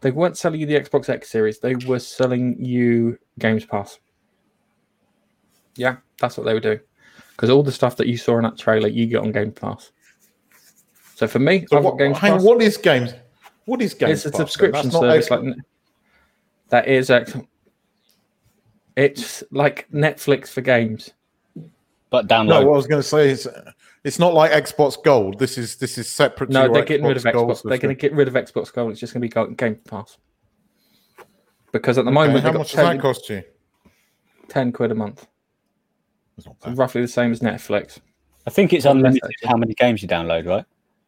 [0.00, 3.98] they weren't selling you the Xbox X series, they were selling you Games Pass.
[5.76, 6.80] Yeah, that's what they were doing.
[7.30, 9.90] Because all the stuff that you saw in that trailer, you get on Game Pass.
[11.14, 12.42] So for me, So I've got Games hang Pass.
[12.42, 13.14] what is games?
[13.64, 14.24] What is games?
[14.24, 14.46] it's a Pass then?
[14.46, 15.30] subscription That's service.
[15.30, 15.54] Like
[16.68, 17.36] that is X.
[18.96, 21.10] It's like Netflix for games.
[22.10, 22.48] But download.
[22.48, 23.48] no, what I was going to say is,
[24.04, 25.38] it's not like Xbox Gold.
[25.38, 26.50] This is this is separate.
[26.50, 27.62] No, your they're getting rid of Gold Xbox.
[27.68, 28.90] They're going to get rid of Xbox Gold.
[28.92, 30.18] It's just going to be Game Pass.
[31.72, 33.42] Because at the Okay, moment, how they've got much does 10, that cost you?
[34.48, 35.26] 10 quid a month.
[36.36, 37.98] It's not So roughly the same as Netflix.
[38.46, 40.64] I think it's unlimited actually- how many games you download, right?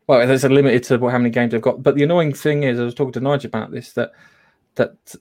[0.07, 1.83] Well, there's a limited to how many games they've got.
[1.83, 4.12] But the annoying thing is, I was talking to Nigel about this that
[4.76, 5.14] that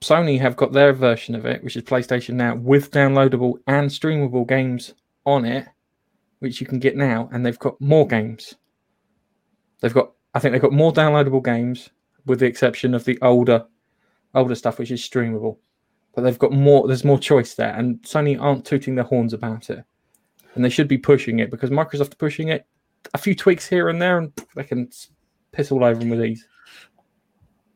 [0.00, 4.46] Sony have got their version of it, which is PlayStation Now, with downloadable and streamable
[4.46, 5.66] games on it,
[6.38, 8.54] which you can get now, and they've got more games.
[9.80, 11.90] They've got, I think they've got more downloadable games,
[12.26, 13.64] with the exception of the older,
[14.34, 15.58] older stuff, which is streamable.
[16.14, 16.86] But they've got more.
[16.86, 19.84] There's more choice there, and Sony aren't tooting their horns about it,
[20.54, 22.66] and they should be pushing it because Microsoft are pushing it
[23.12, 24.88] a few tweaks here and there, and they can
[25.52, 26.46] piss all over them with these.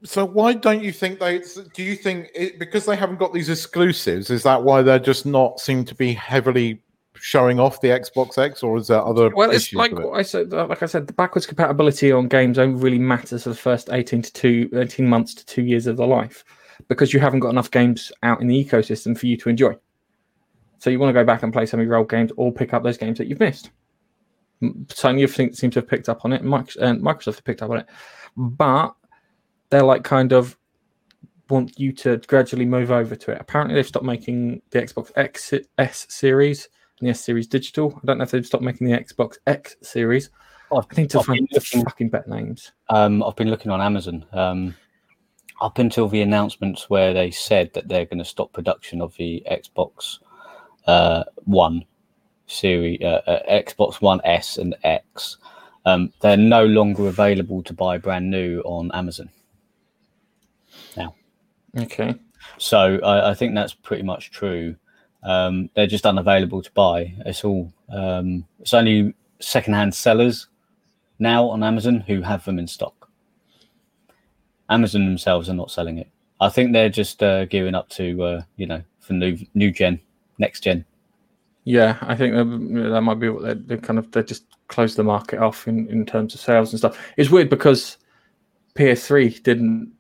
[0.05, 1.43] So why don't you think they?
[1.75, 4.31] Do you think it, because they haven't got these exclusives?
[4.31, 6.81] Is that why they're just not seem to be heavily
[7.21, 9.31] showing off the Xbox X, or is there other?
[9.35, 10.07] Well, it's like it?
[10.13, 10.53] I said.
[10.53, 13.91] uh, Like I said, the backwards compatibility on games only really matters for the first
[13.93, 16.45] 18 to two, 18 months to two years of the life,
[16.89, 19.75] because you haven't got enough games out in the ecosystem for you to enjoy.
[20.79, 22.73] So you want to go back and play some of your old games, or pick
[22.75, 23.71] up those games that you've missed.
[24.63, 27.71] Sony have think, seem to have picked up on it, and Microsoft have picked up
[27.71, 27.87] on it,
[28.37, 28.95] but
[29.71, 30.57] they're like kind of
[31.51, 33.41] want you to gradually move over to it.
[33.41, 36.69] Apparently, they've stopped making the Xbox X S series
[37.01, 37.99] the S series digital.
[38.03, 40.31] I don't know if they've stopped making the Xbox X series.
[40.71, 42.73] I've, I need to I've find looking, fucking better names.
[42.91, 44.75] um, I've been looking on Amazon um,
[45.61, 49.43] up until the announcements where they said that they're going to stop production of the
[49.51, 50.19] Xbox
[50.87, 51.85] uh, One
[52.47, 55.39] series, uh, uh, Xbox One S and X.
[55.87, 59.31] Um, they're no longer available to buy brand new on Amazon.
[60.97, 61.15] Now,
[61.79, 62.15] okay.
[62.59, 64.77] So I, I think that's pretty much true.
[65.23, 67.15] Um, they're just unavailable to buy.
[67.27, 70.49] It's all um, it's only secondhand sellers
[71.19, 73.11] now on Amazon who have them in stock.
[74.71, 76.09] Amazon themselves are not selling it.
[76.41, 80.01] I think they're just uh, gearing up to uh, you know for new new gen,
[80.39, 80.85] next gen.
[81.65, 85.05] Yeah, I think that, might be what they're, they're kind of they just closed the
[85.05, 86.99] market off in, in terms of sales and stuff.
[87.17, 87.99] It's weird because
[88.75, 89.93] PS3 didn't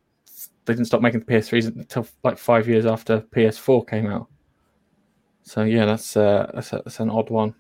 [0.64, 4.28] they didn't stop making the PS3s until like five years after PS4 came out.
[5.48, 7.54] So yeah, that's uh, that's, a, that's an odd one.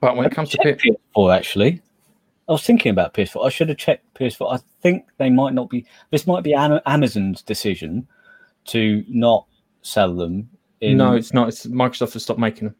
[0.00, 1.80] But when it comes to Check P- PS4, actually,
[2.48, 3.46] I was thinking about PS4.
[3.46, 4.54] I should have checked PS4.
[4.54, 5.86] I think they might not be.
[6.10, 8.08] This might be Amazon's decision
[8.66, 9.46] to not
[9.82, 10.50] sell them.
[10.80, 11.48] In, no, it's not.
[11.48, 12.76] It's Microsoft has stopped making them,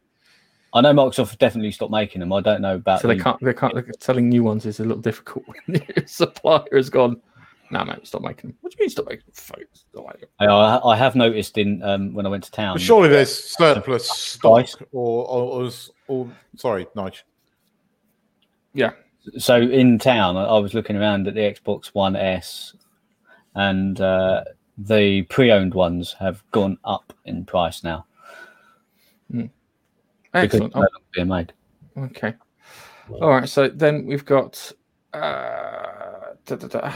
[0.73, 2.33] I know Microsoft have definitely stopped making them.
[2.33, 3.01] I don't know about.
[3.01, 3.41] so they the- can't.
[3.41, 4.03] They can't.
[4.03, 7.21] Selling new ones is a little difficult when the supplier has gone.
[7.71, 8.59] No, mate, stop making them.
[8.61, 9.35] What do you mean stop making them?
[9.35, 9.59] Stop
[10.07, 12.75] making them." I, I I have noticed in um, when I went to town.
[12.75, 15.71] But surely there's surplus stock, or, or, or,
[16.09, 17.23] or sorry, Nige.
[18.75, 18.93] Yeah,
[19.37, 22.75] so in town, I I was looking around at the Xbox One S,
[23.55, 24.45] and uh,
[24.79, 28.07] the pre-owned ones have gone up in price now
[30.33, 30.75] because excellent.
[30.75, 31.53] they're being made.
[31.97, 32.35] Oh, okay.
[33.21, 33.49] All right.
[33.49, 34.73] So then we've got.
[35.13, 36.93] Uh, da, da, da.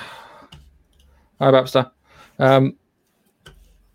[1.43, 1.91] Hi, Babster.
[2.39, 2.77] Um,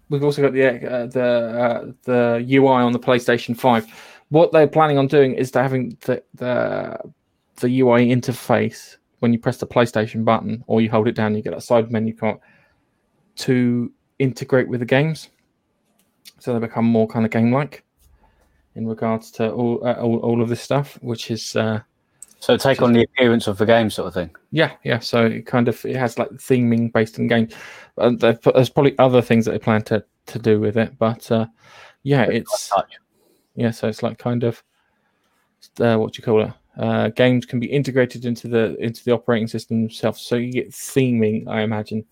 [0.09, 3.87] we've also got the uh, the uh, the UI on the PlayStation Five.
[4.27, 6.99] What they're planning on doing is they're having the the
[7.61, 11.41] the UI interface when you press the PlayStation button or you hold it down, you
[11.41, 12.37] get that side menu come
[13.37, 15.29] to integrate with the games,
[16.39, 17.85] so they become more kind of game like
[18.75, 21.55] in regards to all, uh, all all of this stuff, which is.
[21.55, 21.79] Uh,
[22.39, 24.29] So take on the appearance of the game, sort of thing.
[24.51, 24.99] yeah, yeah.
[24.99, 27.49] So it kind of it has like theming based in game.
[27.97, 31.29] And put- there's probably other things that they plan to to do with it, but
[31.31, 31.47] uh,
[32.03, 32.93] yeah, it's Touch.
[33.55, 33.71] yeah.
[33.71, 34.63] So it's like kind of
[35.79, 36.53] uh, what do you call it?
[36.77, 40.69] Uh, games can be integrated into the into the operating system itself, so you get
[40.71, 41.47] theming.
[41.47, 42.05] I imagine.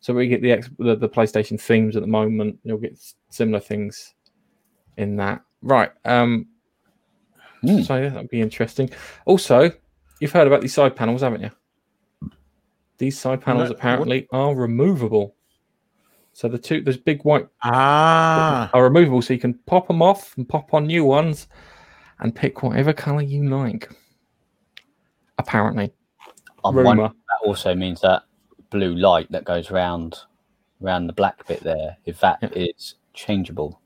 [0.00, 2.58] So we get the, X, the the PlayStation themes at the moment.
[2.64, 2.98] You'll get
[3.28, 4.14] similar things
[4.96, 5.42] in that.
[5.60, 5.90] Right.
[6.06, 6.46] Um.
[7.62, 7.82] Hmm.
[7.82, 8.90] So yeah, that'd be interesting.
[9.26, 9.70] Also,
[10.20, 11.50] you've heard about these side panels, haven't you?
[12.98, 15.34] These side panels No, apparently are removable.
[16.32, 20.36] So the two, those big white Ah, are removable, so you can pop them off
[20.36, 21.48] and pop on new ones,
[22.20, 23.90] and pick whatever color you like.
[25.38, 25.92] Apparently,
[26.64, 27.08] I'm rumor.
[27.08, 28.22] that also means that
[28.70, 30.18] blue light that goes round
[30.82, 33.08] around the black bit there, if that is Yeah.
[33.14, 33.80] changeable.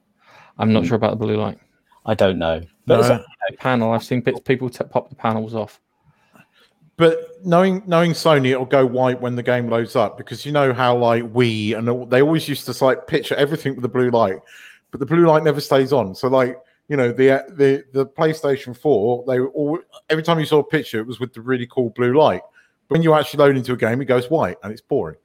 [0.59, 1.59] I'm not sure about the blue light
[2.07, 2.61] I don't know.
[2.87, 3.15] But No.
[3.15, 3.27] it's-
[3.59, 3.93] panel.
[3.93, 5.81] I've seen bits, people t- pop the panels off.
[6.97, 10.73] but knowing knowing Sony, it'll go white when the game loads up because you know
[10.73, 14.37] how like we and they always used to like picture everything with the blue light,
[14.91, 16.15] but the blue light never stays on.
[16.15, 16.57] So like
[16.89, 19.79] you know the the the PlayStation Four, they were all
[20.09, 22.43] every time you saw a picture, it was with the really cool blue light.
[22.89, 25.17] But when you actually load into a game, it goes white and it's boring.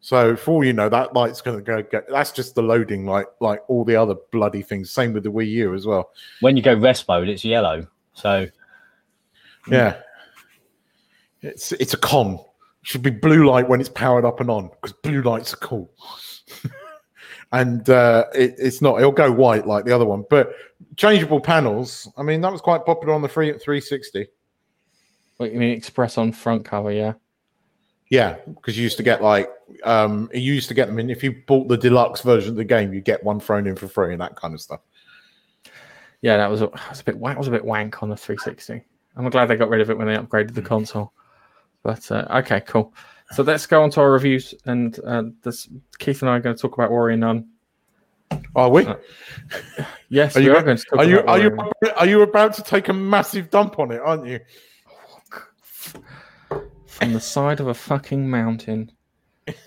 [0.00, 2.08] So for all you know, that light's going to go get.
[2.08, 4.90] That's just the loading, like like all the other bloody things.
[4.90, 6.10] Same with the Wii U as well.
[6.40, 7.86] when you go rest mode, it's yellow.
[8.14, 8.46] So
[9.68, 9.96] Yeah.
[11.42, 12.34] It's it's a con.
[12.34, 12.40] It
[12.82, 15.90] should be blue light when it's powered up and on because blue lights are cool.
[17.52, 18.98] and uh, it, it's not.
[18.98, 20.24] It'll go white like the other one.
[20.30, 20.54] But
[20.96, 22.08] changeable panels.
[22.16, 24.28] I mean, that was quite popular on the free 360.
[25.36, 26.92] What you mean, express on front cover?
[26.92, 27.14] Yeah.
[28.10, 29.48] Yeah, because you used to get like
[29.84, 32.64] um you used to get them in if you bought the deluxe version of the
[32.64, 34.80] game, you get one thrown in for free and that kind of stuff.
[36.22, 38.16] Yeah, that was a, that was a bit wank, was a bit wank on the
[38.16, 38.82] 360.
[39.16, 41.12] I'm glad they got rid of it when they upgraded the console.
[41.82, 42.92] But uh, okay, cool.
[43.32, 45.68] So let's go on to our reviews, and uh, this
[45.98, 47.48] Keith and I are going to talk about Warrior Nun.
[48.54, 48.86] Are we?
[48.86, 48.96] Uh,
[50.08, 51.58] Yes, Are we you are going to talk Are you about are you
[51.96, 54.40] are you about to take a massive dump on it, aren't you?
[56.86, 58.92] from the side of a fucking mountain.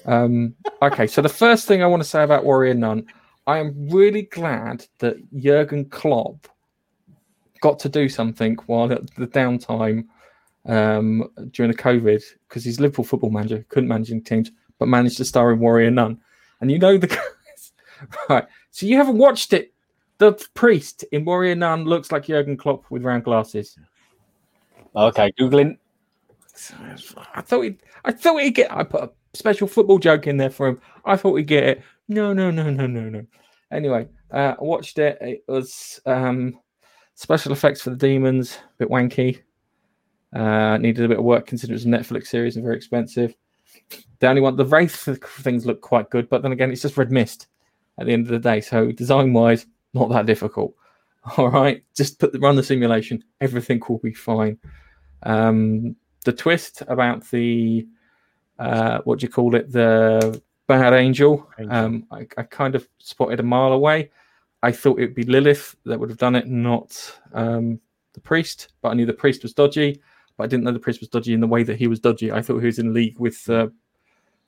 [0.06, 3.06] Um, okay, so the first thing I want to say about Warrior Nun,
[3.48, 6.48] I am really glad that Jurgen Klopp
[7.62, 10.06] got to do something while at the downtime
[10.66, 15.18] um, during the COVID because he's Liverpool football manager, couldn't manage any teams, but managed
[15.18, 16.20] to star in Warrior Nun.
[16.62, 17.72] And you know the guys,
[18.30, 18.46] right?
[18.72, 19.74] So you haven't watched it.
[20.20, 23.78] The priest in Warrior Nun looks like Jurgen Klopp with round glasses.
[24.96, 25.78] okay, googling.
[27.34, 28.72] I thought he'd, I thought he'd get.
[28.72, 30.82] I put a special football joke in there for him.
[31.06, 31.84] I thought we'd get it.
[32.08, 33.26] No, no, no, no, no, no.
[33.72, 35.18] Anyway, uh, I watched it.
[35.22, 36.60] It was um,
[37.16, 39.42] special effects for the demons, a bit wanky.
[40.34, 43.36] Uh, needed a bit of work considering it was a Netflix series and very expensive.
[44.20, 44.96] The only one, the Wraith
[45.42, 47.48] things look quite good, but then again, it's just red mist
[48.00, 48.62] at the end of the day.
[48.62, 50.74] So design wise, not that difficult.
[51.38, 53.24] All right, just put the, run the simulation.
[53.42, 54.58] Everything will be fine.
[55.24, 57.88] Um, the twist about the
[58.60, 59.72] uh, what do you call it?
[59.72, 61.50] The bad angel.
[61.60, 61.76] Angel.
[61.76, 64.12] Um, I, I kind of spotted a mile away.
[64.62, 67.80] I thought it'd be Lilith that would have done it, not um,
[68.14, 68.70] the priest.
[68.82, 70.02] But I knew the priest was dodgy.
[70.38, 72.32] But I didn't know the priest was dodgy in the way that he was dodgy.
[72.32, 73.68] I thought he was in league with uh,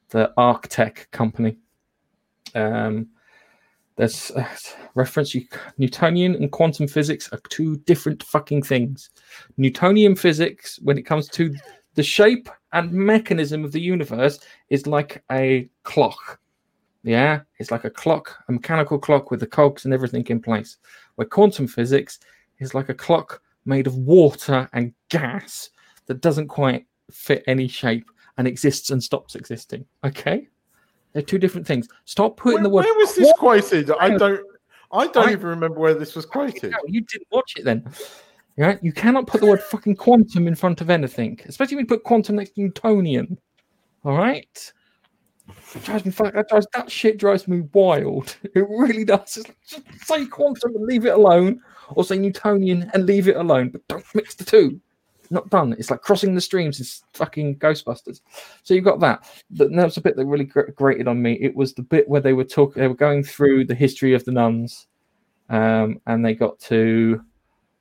[0.10, 1.58] the Arq-Tech company.
[2.54, 3.10] Um,
[3.98, 4.46] there's uh,
[4.96, 5.46] reference you,
[5.78, 9.10] Newtonian and quantum physics are two different fucking things.
[9.58, 11.54] Newtonian physics, when it comes to
[11.94, 16.40] the shape and mechanism of the universe, is like a clock.
[17.04, 20.78] Yeah, it's like a clock, a mechanical clock with the cogs and everything in place.
[21.16, 22.20] Where quantum physics
[22.60, 25.70] is like a clock made of water and gas
[26.08, 29.86] that doesn't quite fit any shape and exists and stops existing.
[30.04, 30.48] Okay,
[31.14, 31.88] they're two different things.
[32.06, 32.86] Stop putting Where, the word.
[32.86, 33.92] where was this quoted?
[34.00, 34.42] I don't.
[34.92, 36.74] I don't I- even remember where this was quoted.
[36.88, 37.88] You didn't watch it then.
[38.58, 38.80] Right?
[38.82, 42.04] You cannot put the word fucking quantum in front of anything, especially when you put
[42.04, 43.38] quantum next to Newtonian.
[44.06, 44.74] All right.
[45.76, 46.34] It drives me fuck.
[46.34, 48.38] That, drives, that shit drives me wild.
[48.56, 49.38] It really does.
[49.38, 53.70] Like, just say quantum and leave it alone, or say Newtonian and leave it alone,
[53.70, 54.80] but don't mix the two.
[55.30, 55.76] Not done.
[55.78, 56.80] It's like crossing the streams.
[56.80, 58.22] It's fucking Ghostbusters.
[58.64, 59.28] So you've got that.
[59.50, 61.34] That was a bit that really gr- grated on me.
[61.42, 62.82] It was the bit where they were talking.
[62.82, 64.88] They were going through the history of the nuns,
[65.50, 67.22] um, and they got to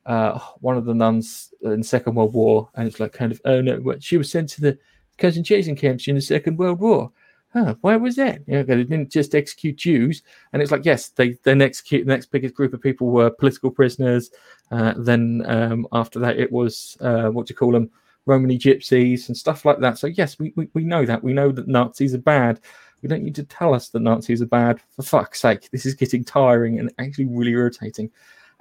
[0.07, 3.41] uh, one of the nuns in the Second World War, and it's like kind of,
[3.45, 4.79] oh no, she was sent to the
[5.19, 7.11] concentration camps in the Second World War.
[7.53, 8.41] Huh, why was that?
[8.49, 12.27] Yeah, they didn't just execute Jews, and it's like, yes, they then execute the next
[12.27, 14.31] biggest group of people were political prisoners.
[14.73, 17.91] Uh, then um, after that, it was uh, what do you call them,
[18.27, 19.99] Romany gypsies and stuff like that.
[19.99, 22.61] So yes, we, we we know that we know that Nazis are bad.
[23.03, 24.81] We don't need to tell us that Nazis are bad.
[24.97, 28.11] For fuck's sake, this is getting tiring and actually really irritating.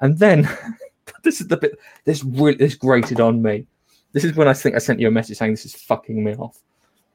[0.01, 0.49] And then
[1.23, 3.67] this is the bit this really this grated on me.
[4.11, 6.35] This is when I think I sent you a message saying this is fucking me
[6.35, 6.59] off.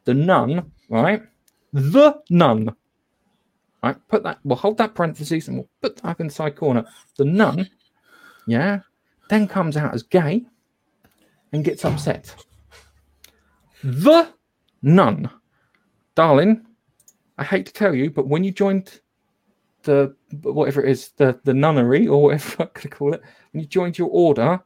[0.05, 1.22] The nun, right?
[1.72, 2.74] The nun.
[3.82, 4.41] Right, put that.
[4.43, 6.84] We'll hold that parenthesis and we'll put that up in the side corner.
[7.16, 7.70] The nun,
[8.47, 8.80] yeah,
[9.28, 10.45] then comes out as gay
[11.53, 12.34] and gets upset.
[13.84, 14.32] The
[14.82, 15.30] nun,
[16.16, 16.66] darling.
[17.36, 19.01] I hate to tell you, but when you joined
[19.89, 23.22] the whatever it is, the the nunnery or whatever I'm gonna call it,
[23.53, 24.61] when you joined your order,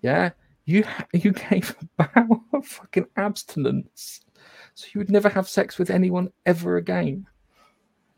[0.00, 0.30] yeah,
[0.64, 4.20] you you gave a vow of fucking abstinence,
[4.74, 7.26] so you would never have sex with anyone ever again.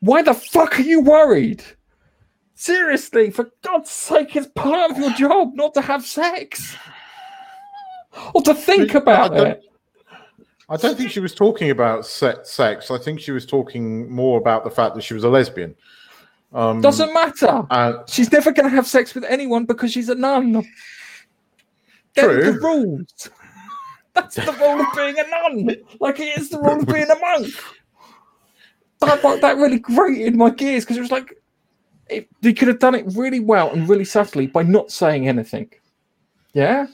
[0.00, 1.62] Why the fuck are you worried?
[2.54, 6.76] Seriously, for God's sake, it's part of your job not to have sex
[8.34, 9.62] or to think about I it.
[10.68, 12.60] I don't think she was talking about sex.
[12.90, 15.74] I think she was talking more about the fact that she was a lesbian.
[16.54, 17.62] Um, Doesn't matter.
[17.70, 20.64] uh, She's never going to have sex with anyone because she's a nun.
[22.14, 22.52] They're True.
[22.52, 23.30] the rules.
[24.14, 27.18] That's the role of being a nun, like it is the role of being a
[27.18, 27.54] monk.
[29.00, 31.34] That, that, that really grated my gears because it was like
[32.10, 35.70] it, they could have done it really well and really subtly by not saying anything.
[36.52, 36.86] Yeah,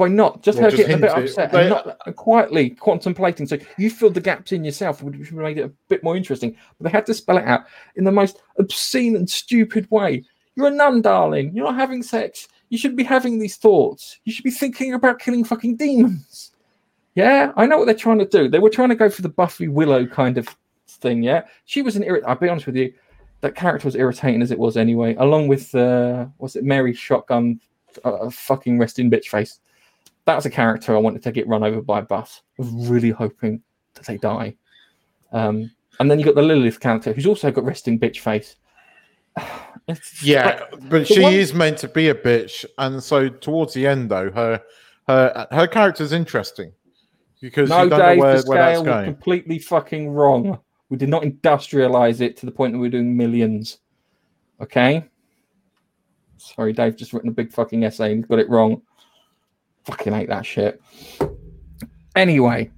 [0.00, 2.70] by not just Well, her just getting a bit upset They- and not uh, quietly
[2.70, 3.46] contemplating.
[3.46, 6.16] So you filled the gaps in yourself, which would have made it a bit more
[6.16, 6.56] interesting.
[6.78, 10.24] But they had to spell it out in the most obscene and stupid way.
[10.54, 11.54] You're a nun, darling.
[11.54, 12.48] You're not having sex.
[12.70, 14.20] You should be having these thoughts.
[14.24, 16.52] You should be thinking about killing fucking demons.
[17.14, 18.48] Yeah, I know what they're trying to do.
[18.48, 20.48] They were trying to go for the Buffy Willow kind of
[20.88, 21.22] thing.
[21.22, 22.22] Yeah, she was an irrit.
[22.26, 22.94] I'll be honest with you,
[23.42, 25.14] that character was irritating as it was anyway.
[25.16, 27.60] Along with uh, what's it, Mary Shotgun,
[28.02, 29.60] uh, fucking resting bitch face.
[30.30, 32.42] That was a character I wanted to get run over by a bus.
[32.56, 33.60] I was really hoping
[33.94, 34.54] that they die.
[35.32, 38.54] Um, and then you got the Lilith character, who's also got resting bitch face.
[39.88, 43.74] It's yeah, like- but she one- is meant to be a bitch, and so towards
[43.74, 44.62] the end, though, her
[45.08, 46.72] her her character's interesting
[47.40, 49.04] because no, you don't Dave, know where, the where that's scale was going.
[49.06, 50.60] completely fucking wrong.
[50.90, 53.78] We did not industrialize it to the point that we're doing millions.
[54.60, 55.04] Okay.
[56.38, 58.82] Sorry, Dave just written a big fucking essay and he's got it wrong.
[59.90, 60.80] Fucking hate that shit.
[62.14, 62.70] Anyway,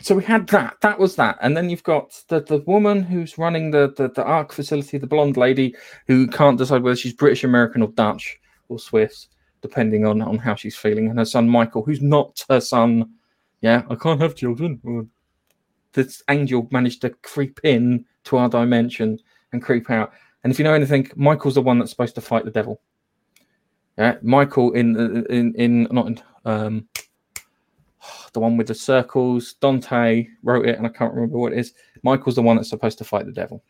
[0.00, 0.76] so we had that.
[0.82, 1.38] That was that.
[1.40, 5.06] And then you've got the, the woman who's running the, the, the ARC facility, the
[5.06, 5.74] blonde lady
[6.06, 8.38] who can't decide whether she's British, American, or Dutch
[8.68, 9.28] or Swiss,
[9.62, 11.08] depending on, on how she's feeling.
[11.08, 13.10] And her son Michael, who's not her son.
[13.62, 15.10] Yeah, I can't have children.
[15.92, 19.18] This angel managed to creep in to our dimension
[19.52, 20.12] and creep out.
[20.42, 22.80] And if you know anything, Michael's the one that's supposed to fight the devil.
[23.98, 26.88] Yeah, Michael in in in not in um
[28.32, 29.54] the one with the circles.
[29.54, 31.74] Dante wrote it, and I can't remember what it is.
[32.02, 33.62] Michael's the one that's supposed to fight the devil.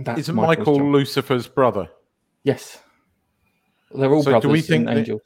[0.00, 0.86] That's Isn't Michael's Michael job.
[0.86, 1.88] Lucifer's brother?
[2.44, 2.78] Yes,
[3.94, 5.22] they're all So do brothers we think and that- angels.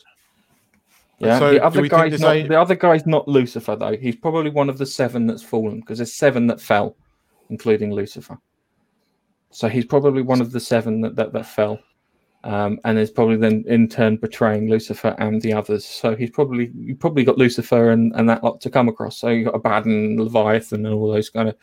[1.19, 3.97] Yeah, So the other guy's not the other guy's not Lucifer though.
[3.97, 6.97] He's probably one of the seven that's fallen because there's seven that fell.
[7.51, 8.39] including Lucifer.
[9.51, 11.79] So he's probably one of the seven that that, that fell,
[12.45, 15.85] um, and is probably then in turn betraying Lucifer and the others.
[15.85, 19.19] So he's probably you probably got Lucifer and, and that lot to come across.
[19.19, 21.57] So you got Abaddon, Leviathan, and all those kind of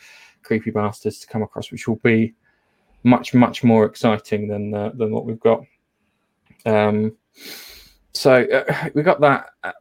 [0.44, 2.34] creepy bastards to come across, which will be
[3.04, 5.64] much much more exciting than uh, than what we've got.
[6.66, 7.16] Um,
[8.14, 9.72] so uh, we got that, uh,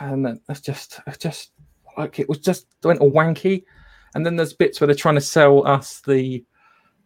[0.00, 1.52] and then that's just just
[1.96, 3.64] like it was just went all wanky.
[4.14, 6.44] And then there's bits where they're trying to sell us the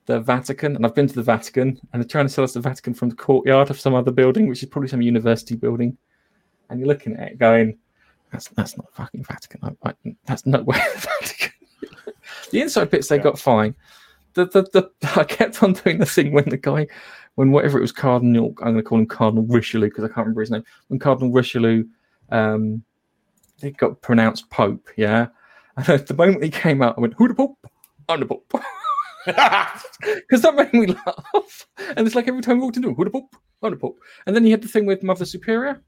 [0.07, 2.61] the Vatican, and I've been to the Vatican, and they're trying to sell us the
[2.61, 5.97] Vatican from the courtyard of some other building, which is probably some university building.
[6.69, 7.79] And you're looking at it going,
[8.33, 9.61] "That's that's not fucking Vatican.
[9.63, 9.95] I, I,
[10.27, 11.53] that's no way the Vatican."
[12.51, 13.23] the inside bits they Yeah.
[13.23, 13.75] got fine.
[14.35, 14.91] The, the the
[15.21, 16.87] I kept on doing the thing when the guy,
[17.37, 20.19] when whatever it was, Cardinal, I'm going to call him Cardinal Richelieu because I can't
[20.19, 20.65] remember his name.
[20.89, 21.85] When Cardinal Richelieu,
[22.31, 22.83] um,
[23.61, 25.29] he got pronounced Pope, yeah.
[25.77, 27.57] And at the moment he came out, I went, "Who the Pope?
[28.09, 28.53] I'm the Pope."
[29.27, 31.67] because that made me laugh.
[31.97, 33.99] And it's like every time we walked into who the pope, oh the pope.
[34.27, 35.83] And then you had the thing with Mother Superior,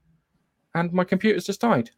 [0.73, 1.89] and my computer's just died.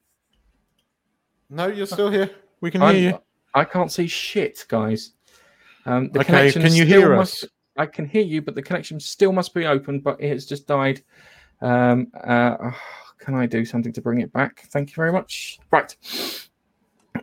[1.49, 2.29] no, you're still here.
[2.61, 3.19] We can I'm- hear you.
[3.53, 5.13] I can't see shit, guys.
[5.85, 7.49] Um, the Okay, connection can you hear must- us?
[7.77, 9.99] I can hear you, but the connection still must be open.
[9.99, 11.01] But it has just died.
[11.61, 12.71] Um, uh,
[13.19, 14.61] can I do something to bring it back?
[14.71, 15.59] Thank you very much.
[15.71, 15.95] Right.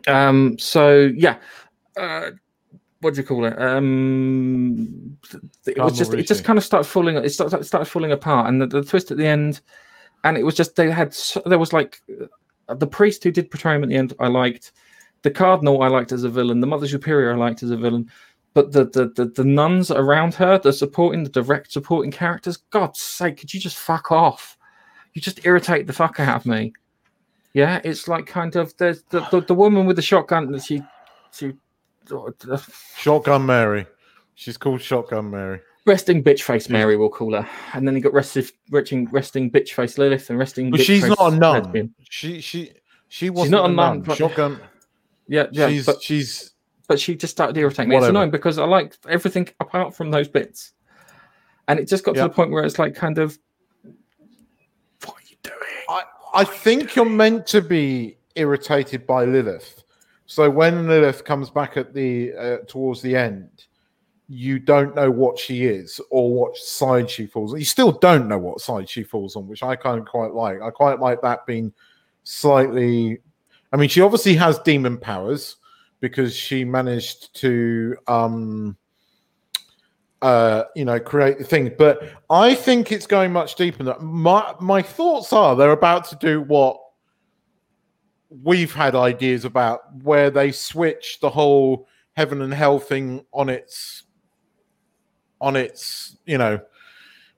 [0.07, 1.37] Um, so yeah.
[1.95, 2.31] Uh,
[3.05, 3.61] what do you call it?
[3.61, 5.15] Um,
[5.67, 7.15] it was just it just kind of started falling.
[7.17, 9.61] It started, started falling apart, and the, the twist at the end,
[10.23, 12.01] and it was just they had there was like
[12.67, 14.13] uh, the priest who did portray him at the end.
[14.19, 14.71] I liked
[15.21, 15.83] the cardinal.
[15.83, 16.61] I liked as a villain.
[16.61, 17.31] The mother superior.
[17.31, 18.09] I liked as a villain.
[18.55, 22.57] But the the, the, the nuns around her, the supporting, the direct supporting characters.
[22.57, 24.57] God's sake, could you just fuck off?
[25.13, 26.73] You just irritate the fuck out of me.
[27.53, 30.81] Yeah, it's like kind of there's the, the, the woman with the shotgun that she
[31.31, 31.53] she
[32.97, 33.85] Shotgun Mary.
[34.35, 35.61] She's called Shotgun Mary.
[35.85, 39.69] resting bitch face Mary we'll call her, and then you got resting resting resting bitch
[39.73, 40.71] face Lilith and resting.
[40.71, 41.63] But she's not a nun.
[41.63, 41.93] lesbian.
[42.09, 42.71] She she
[43.07, 44.01] she wasn't not a a nun, nun.
[44.01, 44.59] but- Shotgun.
[45.27, 46.51] Yeah, yeah, she's but she's
[46.87, 47.95] but she just started irritating me.
[47.95, 48.17] It's Whatever.
[48.17, 50.73] annoying because I like everything apart from those bits,
[51.67, 52.23] and it just got Yeah.
[52.23, 53.37] to the point where it's like kind of,
[55.03, 55.55] what are you doing?
[55.89, 56.01] I,
[56.35, 59.83] I think you're meant to be irritated by Lilith.
[60.25, 63.65] So when Lilith comes back at the uh, towards the end,
[64.27, 67.53] you don't know what she is or what side she falls.
[67.53, 67.59] on.
[67.59, 70.61] You still don't know what side she falls on, which I kind of quite like.
[70.61, 71.71] I quite like that being
[72.23, 73.19] slightly.
[73.71, 75.57] I mean, she obviously has demon powers
[75.99, 78.75] because she managed to, um,
[80.21, 81.71] uh, you know, create the thing.
[81.77, 84.01] But I think it's going much deeper than that.
[84.01, 86.79] My my thoughts are they're about to do what
[88.43, 94.03] we've had ideas about, where they switch the whole heaven and hell thing on its
[95.41, 96.59] on its you know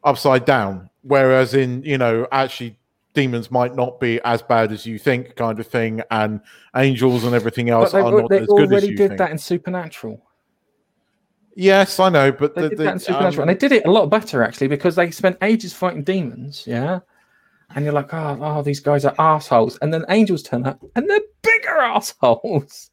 [0.03, 0.89] upside down.
[1.01, 2.77] Whereas in you know actually
[3.13, 6.39] demons might not be as bad as you think, kind of thing, and
[6.75, 9.17] angels and everything else they, are not they as good as already you did think.
[9.17, 10.21] that in Supernatural.
[11.55, 13.75] Yes, I know, but They the, did the, that in Supernatural, um, and they did
[13.75, 16.65] it a lot better actually because they spent ages fighting demons.
[16.67, 16.99] Yeah,
[17.75, 21.09] and you're like, oh, oh, these guys are assholes, and then angels turn up, and
[21.09, 22.91] they're bigger assholes.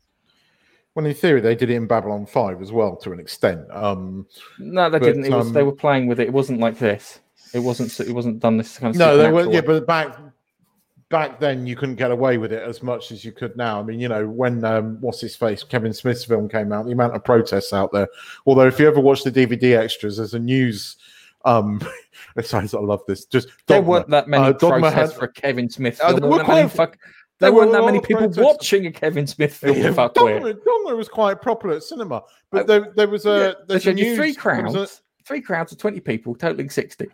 [0.94, 3.68] Well, in theory, they did it in Babylon Five as well, to an extent.
[3.72, 4.26] Um,
[4.60, 5.24] No, they But, didn't.
[5.24, 6.28] It was they um, were playing with it.
[6.28, 7.20] It wasn't like this.
[7.52, 7.98] It wasn't.
[8.00, 8.98] It wasn't done this kind of.
[8.98, 9.50] no, they were.
[9.50, 10.16] Yeah, but back
[11.10, 13.78] back then, you couldn't get away with it as much as you could now.
[13.80, 16.92] I mean, you know, when um, what's his face, Kevin Smith's film came out, the
[16.92, 18.08] amount of protests out there.
[18.46, 20.96] Although, if you ever watch the DVD extras, there's a news.
[21.44, 21.80] Um,
[22.42, 23.24] sorry, I love this.
[23.26, 23.90] Just there Dogma.
[23.90, 26.00] weren't that many Uh, Dogma protests had- for Kevin Smith.
[26.00, 26.98] Uh, there There were weren't that many quite- fuck-
[27.40, 28.38] there there were weren't a that many people protests.
[28.38, 29.76] watching a Kevin Smith film.
[29.76, 33.28] Yeah, fuck Dogma, Dogma was quite popular at cinema, but Uh, there, there was a
[33.28, 36.00] Yeah, they there's a showed you news, three there a- crowds, three crowds of twenty
[36.00, 37.06] people, totaling sixty.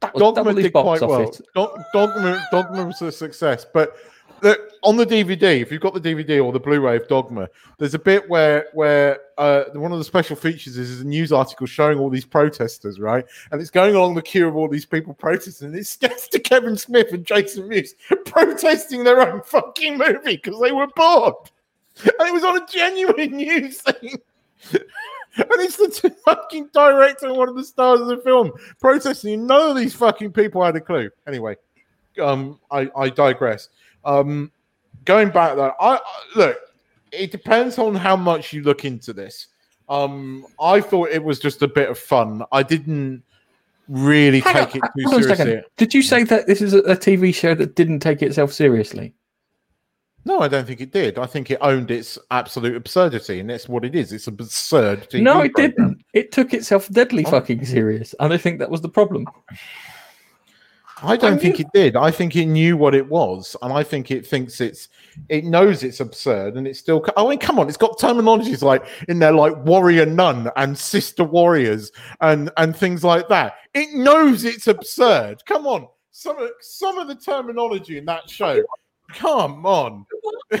[0.00, 1.22] That was Dogma did quite well.
[1.22, 1.42] office.
[1.54, 3.96] Dog- Dogma, Dogma was a success, but
[4.40, 7.94] the, on the DVD, if you've got the DVD or the Blu-ray of Dogma, there's
[7.94, 11.66] a bit where where uh, one of the special features is, is a news article
[11.66, 13.24] showing all these protesters, right?
[13.50, 15.68] And it's going along the queue of all these people protesting.
[15.68, 17.94] And it gets to Kevin Smith and Jason Mewes
[18.26, 21.34] protesting their own fucking movie because they were bored,
[22.04, 24.14] and it was on a genuine news thing.
[25.36, 29.46] And it's the fucking director and one of the stars of the film protesting.
[29.46, 31.10] None of these fucking people had a clue.
[31.26, 31.56] Anyway,
[32.20, 33.68] um, I, I digress.
[34.08, 34.50] Um,
[35.04, 36.00] going back though, I, I
[36.34, 36.58] look.
[37.12, 39.46] It depends on how much you look into this.
[39.88, 42.42] Um, I thought it was just a bit of fun.
[42.52, 43.22] I didn't
[43.88, 45.70] really Hang take on, it too hold on a seriously.
[45.78, 49.14] Did you say that this is a, a TV show that didn't take itself seriously?
[50.26, 51.18] No, I don't think it did.
[51.18, 54.12] I think it owned its absolute absurdity, and that's what it is.
[54.12, 55.08] It's absurd.
[55.08, 55.70] TV no, it program.
[55.70, 56.04] didn't.
[56.12, 57.30] It took itself deadly Oh.
[57.30, 59.24] fucking serious, and I think that was the problem.
[61.02, 61.96] I don't I think it did.
[61.96, 64.88] I think it knew what it was, and I think it thinks it's
[65.28, 67.04] it knows it's absurd, and it's still.
[67.16, 71.24] I mean, come on, it's got terminologies like in there, like warrior nun and sister
[71.24, 73.54] warriors, and and things like that.
[73.74, 75.44] It knows it's absurd.
[75.46, 78.62] Come on, some of some of the terminology in that show.
[79.12, 80.06] Come on.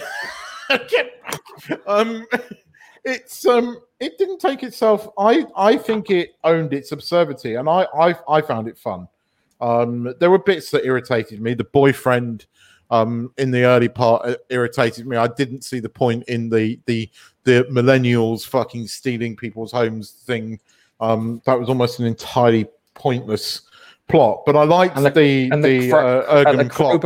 [1.86, 2.26] Um,
[3.04, 5.08] it's um, it didn't take itself.
[5.18, 9.08] I I think it owned its absurdity, and I I I found it fun.
[9.60, 11.54] Um, there were bits that irritated me.
[11.54, 12.46] The boyfriend,
[12.90, 15.16] um, in the early part uh, irritated me.
[15.16, 17.10] I didn't see the point in the the
[17.44, 20.60] the millennials fucking stealing people's homes thing.
[21.00, 23.62] Um, that was almost an entirely pointless
[24.08, 24.42] plot.
[24.46, 27.02] But I liked And the- the and the, the cro- uh, And the Jurgen Klopp.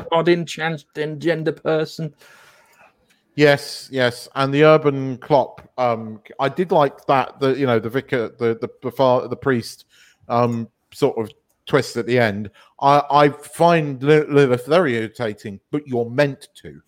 [0.47, 2.15] transgender person.
[3.35, 5.63] Yes, yes, and the Jurgen Klopp.
[5.79, 7.41] Um, I did like that.
[7.41, 9.87] The you know the vicar, the the the, the priest,
[10.29, 11.31] um, sort of
[11.67, 12.51] twist at the end.
[12.81, 16.81] I I find Li- Lilith very irritating, but you're meant to.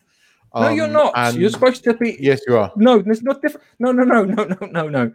[0.55, 1.35] no, you're Um, not.
[1.35, 2.17] You're supposed to be.
[2.21, 2.73] Yes, you are.
[2.77, 3.67] No, it's not different.
[3.79, 5.13] No, no, no, no, no, no, no.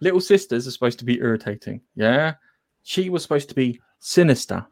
[0.00, 1.80] Little sisters are supposed to be irritating.
[1.94, 2.34] Yeah,
[2.82, 4.66] she was supposed to be sinister.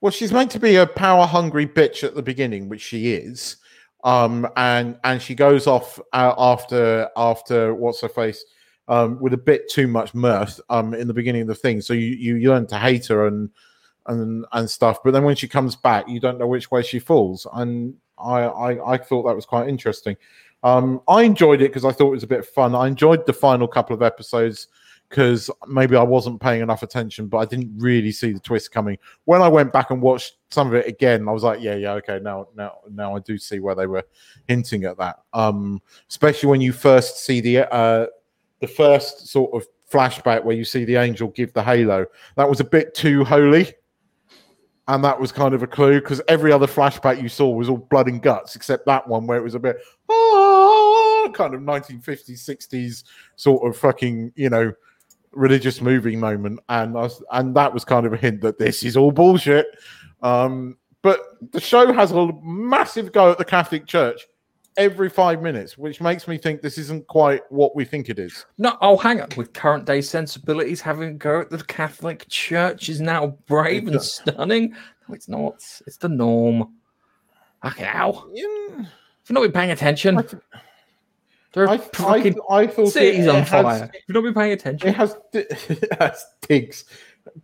[0.00, 3.56] Well, she's meant to be a power hungry bitch at the beginning, which she is.
[4.04, 8.44] Um, and and she goes off uh, after after what's her face
[8.88, 11.80] um, with a bit too much mirth um, in the beginning of the thing.
[11.80, 13.50] So you you learn to hate her and
[14.06, 15.02] and and stuff.
[15.02, 17.46] But then when she comes back, you don't know which way she falls.
[17.52, 20.16] And I I, I thought that was quite interesting.
[20.62, 22.74] Um, I enjoyed it because I thought it was a bit fun.
[22.74, 24.68] I enjoyed the final couple of episodes
[25.08, 28.98] because maybe I wasn't paying enough attention, but I didn't really see the twist coming.
[29.24, 31.92] When I went back and watched some of it again, I was like, yeah, yeah,
[31.92, 34.04] okay, now, now, now I do see where they were
[34.48, 35.20] hinting at that.
[35.32, 38.06] Um, especially when you first see the uh,
[38.60, 42.06] the first sort of flashback where you see the angel give the halo.
[42.36, 43.72] That was a bit too holy.
[44.88, 47.78] And that was kind of a clue because every other flashback you saw was all
[47.78, 49.78] blood and guts, except that one where it was a bit
[50.08, 53.04] ah, kind of 1950s, 60s
[53.34, 54.72] sort of fucking, you know,
[55.32, 56.60] religious movie moment.
[56.68, 59.66] And was, and that was kind of a hint that this is all bullshit.
[60.22, 61.20] Um, but
[61.52, 64.26] the show has a massive go at the Catholic Church
[64.76, 68.46] every five minutes, which makes me think this isn't quite what we think it is.
[68.58, 69.28] No, oh, hang on.
[69.36, 74.00] With current day sensibilities, having a go at the Catholic Church is now brave and
[74.02, 74.70] stunning.
[75.08, 75.54] No, it's not.
[75.86, 76.74] It's the norm.
[77.64, 78.28] Okay, ow.
[78.32, 80.42] Yeah, If you've not been paying attention, I, th-
[81.56, 83.90] are I, I, fucking I thought cities it on has- fire.
[83.94, 86.84] If you've not been paying it attention, has it has digs,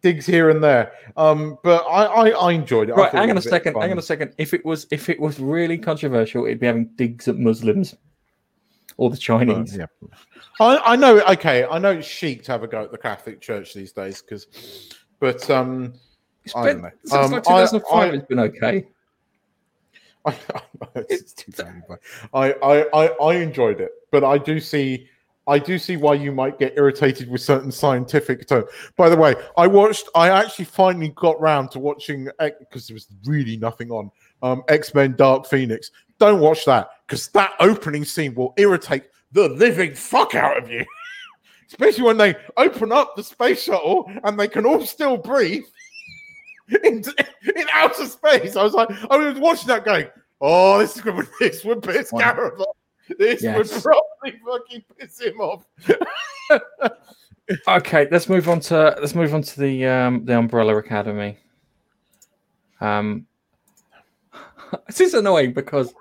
[0.01, 0.93] digs here and there.
[1.17, 2.93] Um, but I, I, I enjoyed it.
[2.93, 3.13] I right?
[3.13, 3.75] Hang on a second.
[3.75, 4.35] Hang on a second.
[4.39, 7.95] If it was, if it was really controversial, it'd be having digs at Muslims
[8.97, 9.77] or the Uh, Chinese.
[9.77, 9.87] yeah.
[10.61, 11.21] I, I know.
[11.21, 14.21] Okay, I know it's chic to have a go at the Catholic Church these days,
[14.23, 15.95] because, but um,
[16.45, 16.91] It's I been, don't know.
[17.05, 18.87] since Um, like 2005, I- it's been okay.
[20.27, 20.35] I,
[21.09, 21.99] it's too funny, but
[22.33, 25.09] I, I, I, I enjoyed it, but I do see,
[25.47, 28.69] I do see why you might get irritated with certain scientific terms.
[28.97, 33.09] By the way, I watched, I actually finally got round to watching because there was
[33.25, 34.11] really nothing on
[34.43, 35.91] um, X Men Dark Phoenix.
[36.19, 40.85] Don't watch that because that opening scene will irritate the living fuck out of you.
[41.67, 45.65] Especially when they open up the space shuttle and they can all still breathe
[46.85, 47.03] in,
[47.57, 48.57] in outer space.
[48.57, 50.07] I was like, I was watching that going,
[50.41, 51.83] oh, this is gonna this would.
[51.83, 52.77] Gareth off.
[53.19, 53.57] This Yes.
[53.59, 55.65] would probably fucking piss him off.
[57.67, 61.37] Okay, let's move on to let's move on to the um, the Umbrella Academy.
[62.81, 63.27] Um,
[64.87, 65.93] this is annoying because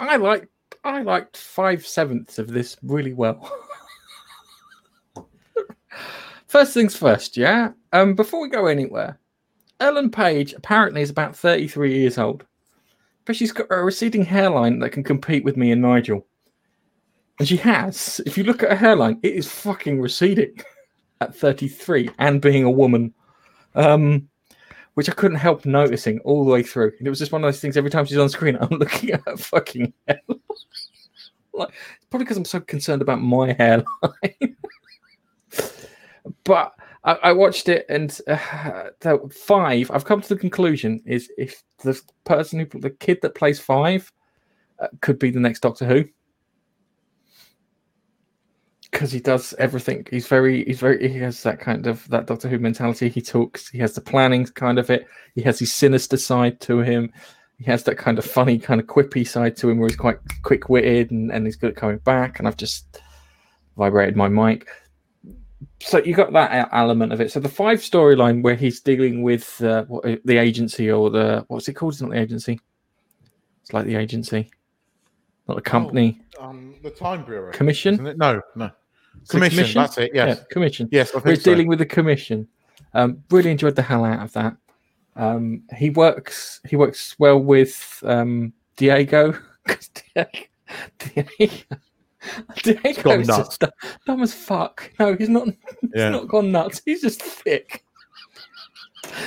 [0.00, 0.48] I like
[0.84, 3.50] I liked five sevenths of this really well.
[6.48, 7.70] first things first, yeah.
[7.92, 9.18] Um, before we go anywhere,
[9.80, 12.44] Ellen Page apparently is about thirty three years old,
[13.24, 16.26] but she's got a receding hairline that can compete with me and Nigel.
[17.38, 18.20] And she has.
[18.26, 20.60] If you look at her hairline, it is fucking receding
[21.20, 23.14] at 33 and being a woman.
[23.74, 24.28] Um,
[24.94, 26.92] which I couldn't help noticing all the way through.
[26.98, 29.10] And it was just one of those things every time she's on screen, I'm looking
[29.10, 30.22] at her fucking hairline.
[31.54, 31.72] like,
[32.10, 34.56] probably because I'm so concerned about my hairline.
[36.44, 36.74] but
[37.04, 42.00] I, I watched it and uh, five, I've come to the conclusion is if the
[42.24, 44.12] person who, the kid that plays five
[44.78, 46.04] uh, could be the next Doctor Who.
[48.92, 50.06] because he does everything.
[50.10, 53.08] He's very, he's very, he has that kind of that Doctor Who mentality.
[53.08, 55.06] He talks, he has the planning kind of it.
[55.34, 57.10] He has his sinister side to him.
[57.58, 60.18] He has that kind of funny, kind of quippy side to him where he's quite
[60.42, 62.38] quick witted and, and he's good at coming back.
[62.38, 63.00] And I've just
[63.76, 64.68] vibrated my mic.
[65.80, 67.30] So you got that element of it.
[67.30, 71.68] So the five storyline where he's dealing with uh, what, the agency or the what's
[71.68, 71.94] it called?
[71.94, 72.60] It's not the agency.
[73.62, 74.50] It's like the agency,
[75.48, 76.20] not the company.
[76.40, 77.52] Um, the Time Bureau.
[77.52, 78.14] Commission?
[78.16, 78.70] No, no.
[79.22, 80.10] Is it Commission, That's it.
[80.14, 80.38] Yes.
[80.38, 80.88] Yeah, commission.
[80.90, 81.50] Yes, I Where think he's so.
[81.52, 82.48] dealing with the commission.
[82.94, 84.56] Um, really enjoyed the hell out of that.
[85.16, 86.60] Um, he works.
[86.66, 89.38] He works well with um, Diego,
[90.14, 90.38] Diego,
[92.62, 93.48] Diego's gone nuts.
[93.48, 93.70] just dumb,
[94.06, 94.90] dumb as fuck.
[94.98, 95.46] No, he's not.
[95.80, 96.10] He's Yeah.
[96.10, 96.80] not gone nuts.
[96.84, 97.84] He's just thick.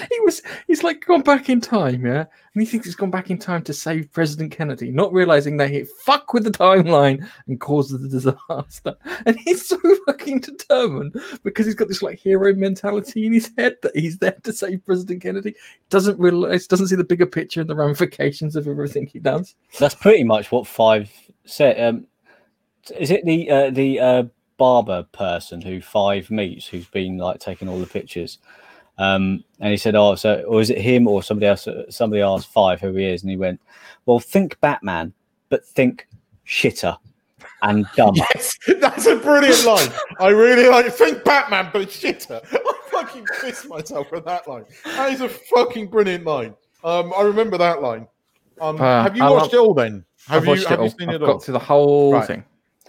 [0.09, 0.41] He was.
[0.67, 2.21] He's like gone back in time, yeah,
[2.53, 5.69] and he thinks he's gone back in time to save President Kennedy, not realizing that
[5.69, 8.95] he fuck with the timeline and caused the disaster.
[9.25, 13.75] And he's so fucking determined because he's got this like hero mentality in his head
[13.81, 15.53] that he's there to save President Kennedy.
[15.89, 19.55] Doesn't realize, doesn't see the bigger picture and the ramifications of everything he does.
[19.77, 21.11] That's pretty much what five
[21.45, 21.79] said.
[21.81, 22.07] Um,
[22.91, 24.23] is it the uh, the uh,
[24.57, 28.39] barber person who five meets who's been like taking all the pictures?
[28.97, 32.47] Um, and he said, "Oh, so or is it him or somebody else?" Somebody asked
[32.47, 33.59] five who he is, and he went,
[34.05, 35.13] "Well, think Batman,
[35.49, 36.07] but think
[36.47, 36.97] shitter
[37.61, 39.89] and dumber." Yes, that's a brilliant line.
[40.19, 40.91] I really like.
[40.93, 42.41] Think Batman, but shitter.
[42.53, 44.63] I fucking pissed myself with that line.
[44.85, 46.55] That is a fucking brilliant line.
[46.83, 48.07] Um, I remember that line.
[48.61, 50.05] Um, Uh, have you I watched love- it all then?
[50.27, 50.97] Have I've you, watched have it you all.
[50.97, 51.39] seen I've it got all?
[51.41, 52.25] to the whole Right.
[52.27, 52.43] thing.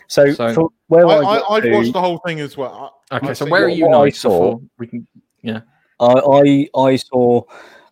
[0.08, 3.00] So, So- from where I, I, I, I've to- watched the whole thing as well.
[3.10, 5.06] I- Okay, so seen where are you what I saw- Before we can.
[5.44, 5.62] I
[6.00, 7.42] I, I saw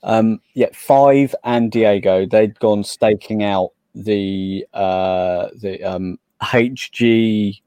[0.02, 7.62] um yeah five and Diego they'd gone staking out the uh the um HG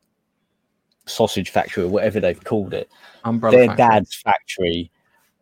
[1.06, 2.90] sausage factory or whatever they've called it
[3.24, 3.56] Umbrella.
[3.58, 3.78] their Factory.
[3.88, 4.92] dad's factory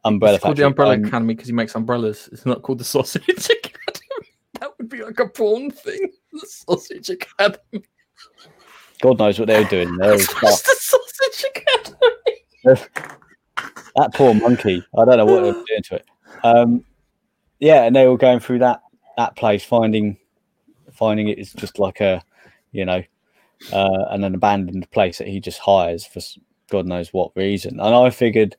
[0.05, 2.29] umbrella It's called factory the Umbrella Um, Academy because he makes umbrellas.
[2.31, 4.29] It's not called the Sausage Academy.
[4.61, 6.11] that would be like a porn thing.
[6.31, 7.83] The Sausage Academy.
[9.01, 12.89] God knows what they were doing there It's just the Sausage Academy.
[13.95, 16.05] that poor monkey I don't know what they were doing to it
[16.43, 16.83] um
[17.59, 18.81] yeah and they were going through that
[19.17, 20.17] that place finding
[20.93, 22.23] finding it is just like a
[22.71, 23.03] you know
[23.71, 26.21] uh, and an abandoned place that he just hires for
[26.69, 27.79] God knows what reason.
[27.79, 28.55] And I figured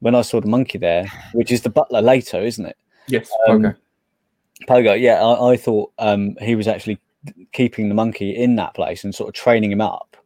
[0.00, 2.76] when I saw the monkey there, which is the butler later, isn't it?
[3.08, 3.30] Yes.
[3.48, 3.78] Um, okay.
[4.68, 6.98] Pogo, yeah, I, I thought um, he was actually
[7.52, 10.16] keeping the monkey in that place and sort of training him up.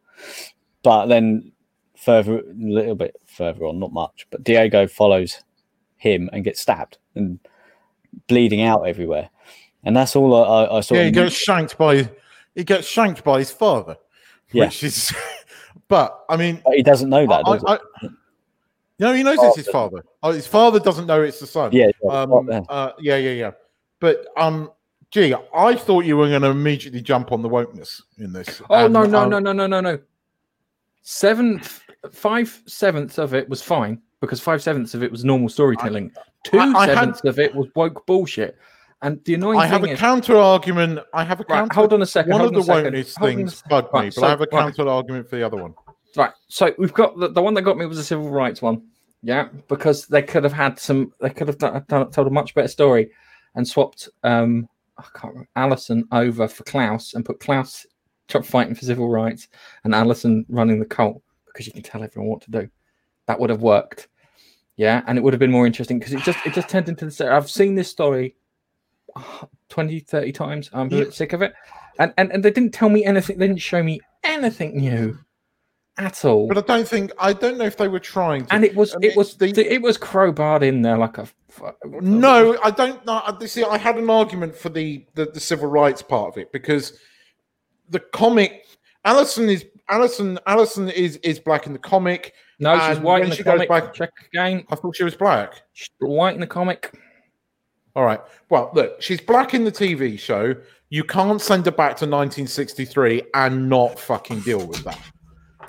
[0.83, 1.53] But then
[1.97, 5.43] further, a little bit further on, not much, but Diego follows
[5.97, 7.39] him and gets stabbed and
[8.27, 9.31] bleeding out everywhere.
[9.85, 10.95] And that's all I, I, I saw.
[10.95, 12.09] Yeah, he gets shanked by
[12.55, 13.97] he gets shanked by his father.
[14.53, 14.67] Yeah.
[14.67, 15.13] Which is
[15.89, 17.43] but I mean But he doesn't know that.
[17.47, 17.79] I, does I,
[18.99, 20.05] no, he knows it's his father.
[20.23, 21.73] Oh, his father doesn't know it's the son.
[21.73, 23.51] yeah, yeah, Um, right uh, yeah, yeah, yeah.
[23.99, 24.71] But um,
[25.11, 28.61] gee, I thought you were going to immediately jump on the wokeness in this.
[28.71, 29.99] Oh no no no no no no no.
[31.03, 31.83] Seventh,
[32.13, 36.13] five sevenths of it was fine because five sevenths of it was normal storytelling.
[36.45, 38.57] Two I- I had- sevenths of it was woke bullshit.
[39.03, 40.99] And the annoying I have a is, counter argument.
[41.15, 41.75] I have a right, counter.
[41.75, 42.33] hold on a second.
[42.33, 44.29] One of the wokeness hold on a things sec- bugged me, right, but so- I
[44.29, 44.61] have a right.
[44.61, 45.75] counter argument for the other one.
[46.17, 46.33] Right.
[46.49, 48.83] So we've got the, the one that got me was the civil rights one.
[49.23, 51.15] Yeah, because they could have had some.
[51.21, 53.11] They could have done, done, told a much better story,
[53.55, 54.69] and swapped um
[55.01, 57.87] I can't remember, Allison over for Klaus and put Klaus
[58.45, 59.49] fighting for civil rights
[59.85, 62.69] and Allison running the cult because you can tell everyone what to do.
[63.27, 64.09] That would have worked.
[64.77, 67.07] Yeah, and it would have been more interesting because it just it just turned into
[67.07, 67.33] the.
[67.33, 68.37] I've seen this story
[69.17, 70.71] uh, 20, 30 times.
[70.73, 71.05] I'm a Yeah.
[71.05, 71.53] bit sick of it,
[71.99, 73.39] and, and and they didn't tell me anything.
[73.39, 75.19] They didn't show me anything new
[76.01, 76.49] at all.
[76.49, 78.55] But I don't think I don't know if they were trying to.
[78.55, 81.27] and it was I mean, it was the- it was crowbarred in there like a.
[82.01, 83.23] No, I don't know.
[83.25, 86.53] I- See, I had an argument for the, the the civil rights part of it
[86.53, 86.99] because
[87.89, 88.67] the comic
[89.05, 92.35] Allison is Allison Allison is is black in the comic.
[92.61, 95.63] no she's white in the comic back- check again I thought she was black.
[95.73, 96.93] She's white in the comic
[97.97, 98.21] All right.
[98.51, 100.55] Well, look, she's black in the TV show.
[100.91, 104.99] You can't send her back to 1963 and not fucking deal with that.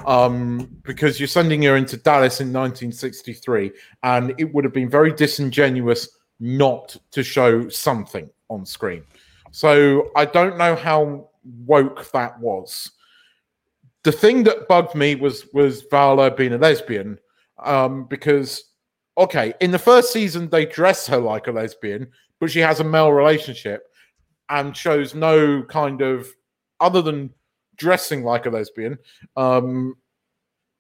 [0.06, 3.72] Um, because you're sending her into Dallas in 1963,
[4.04, 9.04] and it would have been very disingenuous not to show something on screen.
[9.52, 11.30] So I don't know how
[11.66, 12.92] woke that was.
[14.04, 17.20] The thing that bugged me was was Vanya being a lesbian,
[17.64, 18.64] um, because
[19.18, 22.84] okay, in the first season they dress her like a lesbian, but she has a
[22.84, 23.88] male relationship
[24.50, 26.28] and shows no kind of
[26.80, 27.30] other than
[27.82, 28.98] dressing like a lesbian,
[29.36, 29.96] um,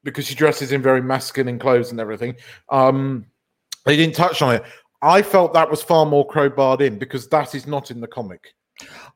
[0.04, 2.36] because she dresses in very masculine clothes and everything.
[2.70, 3.26] Um,
[3.86, 4.64] they didn't touch on it.
[5.02, 8.54] I felt that was far more crowbarred in because that is not in the comic.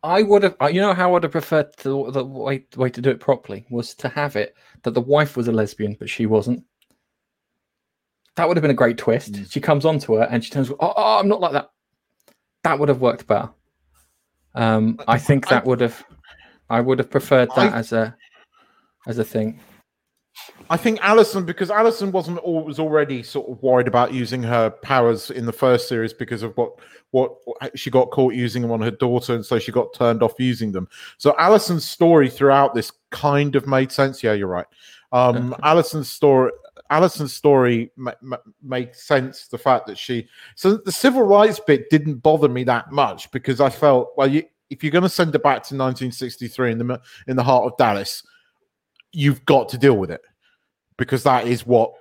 [0.02, 2.90] I would have, uh, you know, how I would have preferred to, the way, way
[2.90, 6.10] to do it properly was to have it that the wife was a lesbian, but
[6.10, 6.64] she wasn't.
[8.36, 9.34] That would have been a great twist.
[9.34, 9.52] Mm.
[9.52, 11.70] She comes onto her and she turns, oh, oh, I'm not like that.
[12.64, 13.50] That would have worked better.
[14.56, 16.04] Um, I think I- that would have,
[16.70, 18.16] I would have preferred that I- as a,
[19.08, 19.60] as a thing.
[20.70, 25.32] I think Allison, because Allison wasn't was already sort of worried about using her powers
[25.32, 26.74] in the first series because of what
[27.12, 27.36] what
[27.76, 30.74] she got caught using them on her daughter, and so she got turned off using
[30.74, 30.90] them.
[31.20, 34.22] So Allison's story throughout this kind of made sense.
[34.24, 34.66] Yeah, you're right.
[35.14, 35.62] Um, Okay.
[35.64, 36.52] Allison's story.
[36.90, 39.48] Allison's story ma- ma- made sense.
[39.48, 43.62] The fact that she so the civil rights bit didn't bother me that much because
[43.62, 47.02] I felt well, you, if you're going to send it back to 1963 in the
[47.28, 48.24] in the heart of Dallas,
[49.12, 50.22] you've got to deal with it
[50.98, 51.94] because that is what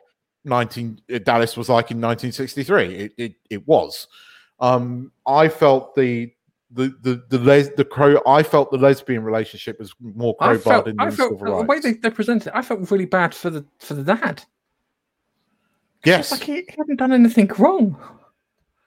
[0.45, 2.95] 19 uh, Dallas was like in 1963.
[2.95, 4.09] It it, it was.
[4.61, 6.33] Um, I felt the
[6.71, 8.21] the the the les- the crow.
[8.27, 11.65] I felt the lesbian relationship was more I crowbarred in I the felt civil the
[11.65, 14.43] way they, they presented it, I felt really bad for the for the dad.
[16.05, 17.97] yes, Like he, he hadn't done anything wrong.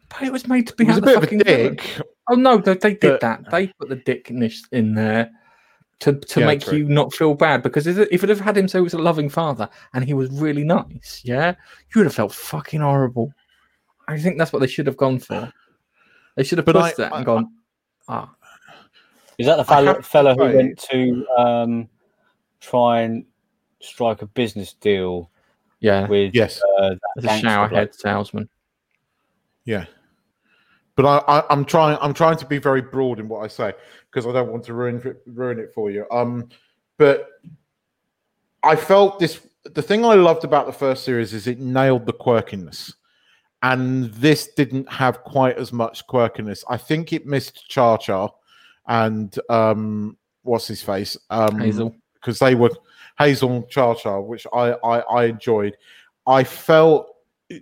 [0.09, 2.01] But it was made to be he was a bit of a dick.
[2.29, 3.51] Oh no, they, they did But- that.
[3.51, 5.31] They put the dickness in there
[5.99, 6.77] to to Yeah, make true.
[6.79, 7.63] you not feel bad.
[7.63, 10.03] Because if it, if it had had him say he was a loving father and
[10.05, 11.55] he was really nice, yeah,
[11.93, 13.31] you would have felt fucking horrible.
[14.07, 15.51] I think that's what they should have gone for.
[16.35, 17.51] They should have But pushed I- that I- and gone,
[18.07, 18.33] ah,
[19.37, 21.89] Is that the I fellow, fellow who went to um,
[22.59, 23.25] try and
[23.79, 25.29] strike a business deal
[25.79, 28.49] yeah, with Yes, uh, that a gangster shower head salesman.
[29.65, 29.85] yeah.
[30.97, 31.97] But I, I, I'm trying.
[32.01, 33.71] I'm trying to be very broad in what I say
[34.09, 36.05] because I don't want to ruin it- ruin it for you.
[36.11, 36.49] Um,
[36.97, 37.27] but
[38.63, 39.39] I felt this.
[39.63, 42.93] The thing I loved about the first series is it nailed the quirkiness,
[43.61, 46.63] and this didn't have quite as much quirkiness.
[46.67, 48.29] I think it missed Cha-Cha
[48.87, 51.95] and um, what's his face um, Hazel.
[52.15, 52.71] because they were
[53.19, 55.77] Hazel Cha-Cha, which I, I I enjoyed.
[56.25, 57.16] I felt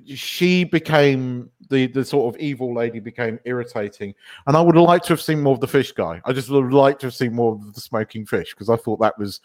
[0.07, 4.13] she became the the sort of evil lady became irritating,
[4.47, 6.21] and I would have liked to have seen more of the fish guy.
[6.25, 8.77] I just would have liked to have seen more of the smoking fish because I
[8.77, 9.41] thought that was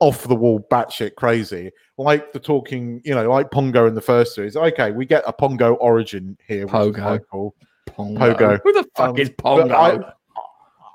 [0.00, 1.70] off the wall, batshit crazy.
[1.98, 4.56] Like the talking, you know, like Pongo in the first series.
[4.56, 7.20] Okay, we get a Pongo origin here, Pogo.
[7.28, 7.54] Pongo.
[7.86, 8.60] Pogo.
[8.62, 9.74] Who the fuck Um, is Pongo?
[9.74, 10.12] I,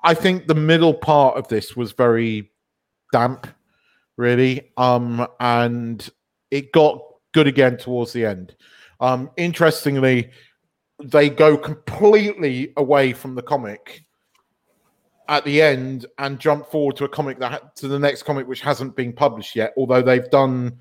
[0.04, 2.52] I think the middle part of this was very
[3.12, 3.48] damp,
[4.18, 6.08] really, um, and
[6.52, 7.02] it got
[7.34, 8.56] good again towards the end.
[9.00, 10.32] Um, interestingly,
[11.02, 14.04] they go completely away from the comic
[15.30, 18.62] at the end and jump forward to a comic that to the next comic which
[18.62, 19.74] hasn't been published yet.
[19.78, 20.78] Although they've done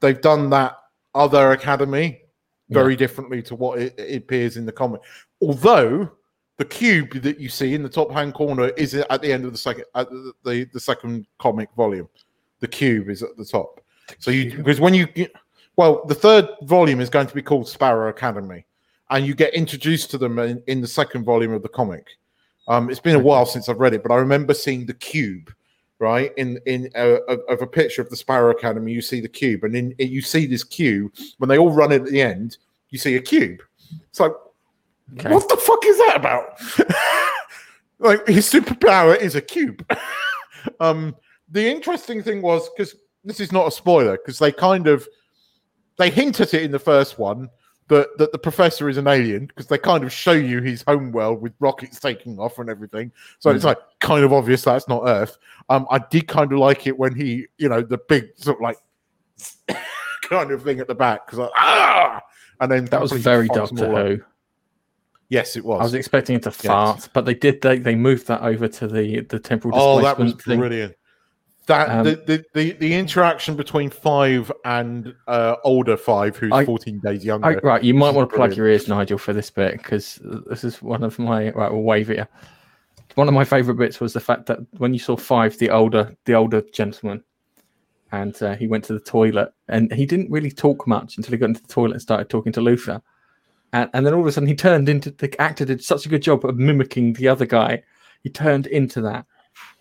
[0.00, 0.76] they've done that
[1.14, 2.22] other academy
[2.68, 5.00] very differently to what it, it appears in the comic.
[5.40, 6.10] Although
[6.58, 9.52] the cube that you see in the top hand corner is at the end of
[9.52, 12.08] the second at the, the, the second comic volume.
[12.60, 13.80] The cube is at the top.
[14.18, 15.06] So you because when you
[15.76, 18.66] well, the third volume is going to be called Sparrow Academy,
[19.10, 22.06] and you get introduced to them in, in the second volume of the comic.
[22.68, 25.52] Um, it's been a while since I've read it, but I remember seeing the cube,
[25.98, 28.92] right in in uh, of, of a picture of the Sparrow Academy.
[28.92, 32.04] You see the cube, and then you see this cube when they all run in
[32.04, 32.56] at the end.
[32.90, 33.60] You see a cube.
[34.08, 34.32] It's like,
[35.14, 35.32] Okay.
[35.32, 36.58] what the fuck is that about?
[37.98, 39.86] like his superpower is a cube.
[40.80, 41.14] um,
[41.48, 45.06] the interesting thing was because this is not a spoiler because they kind of
[45.98, 47.48] they hint at it in the first one
[47.88, 51.12] that that the professor is an alien because they kind of show you his home
[51.12, 53.12] world with rockets taking off and everything.
[53.38, 53.68] So it's Mhm.
[53.68, 55.38] like kind of obvious that's not Earth.
[55.68, 58.62] Um, I did kind of like it when he, you know, the big sort of
[58.62, 58.78] like
[60.22, 62.20] kind of thing at the back because ah,
[62.60, 63.86] and then that was very Doctor.
[64.16, 64.20] Who.
[65.28, 65.80] Yes, it was.
[65.80, 67.60] I was expecting it to fart, but they did.
[67.60, 70.60] They, they moved that over to the the temporal Oh, that was thing.
[71.66, 76.64] That Um, the, the, the the interaction between five and uh, older five, who's I-
[76.64, 77.46] fourteen days younger.
[77.46, 80.62] I, right, you might want to plug your ears, Nigel, for this bit because this
[80.62, 81.72] is one of my right.
[81.72, 82.28] We'll wave here.
[83.16, 86.14] One of my favourite bits was the fact that when you saw five, the older
[86.24, 87.24] the older gentleman,
[88.12, 91.38] and uh, he went to the toilet, and he didn't really talk much until he
[91.38, 93.02] got into the toilet and started talking to Luther,
[93.72, 96.08] and, and then all of a sudden he turned into the actor did such a
[96.08, 97.82] good job of mimicking the other guy.
[98.22, 99.26] He turned into that.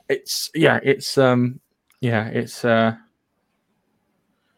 [0.09, 1.59] It's yeah, it's um
[2.05, 2.95] yeah, it's uh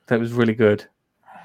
[0.07, 0.87] that was really good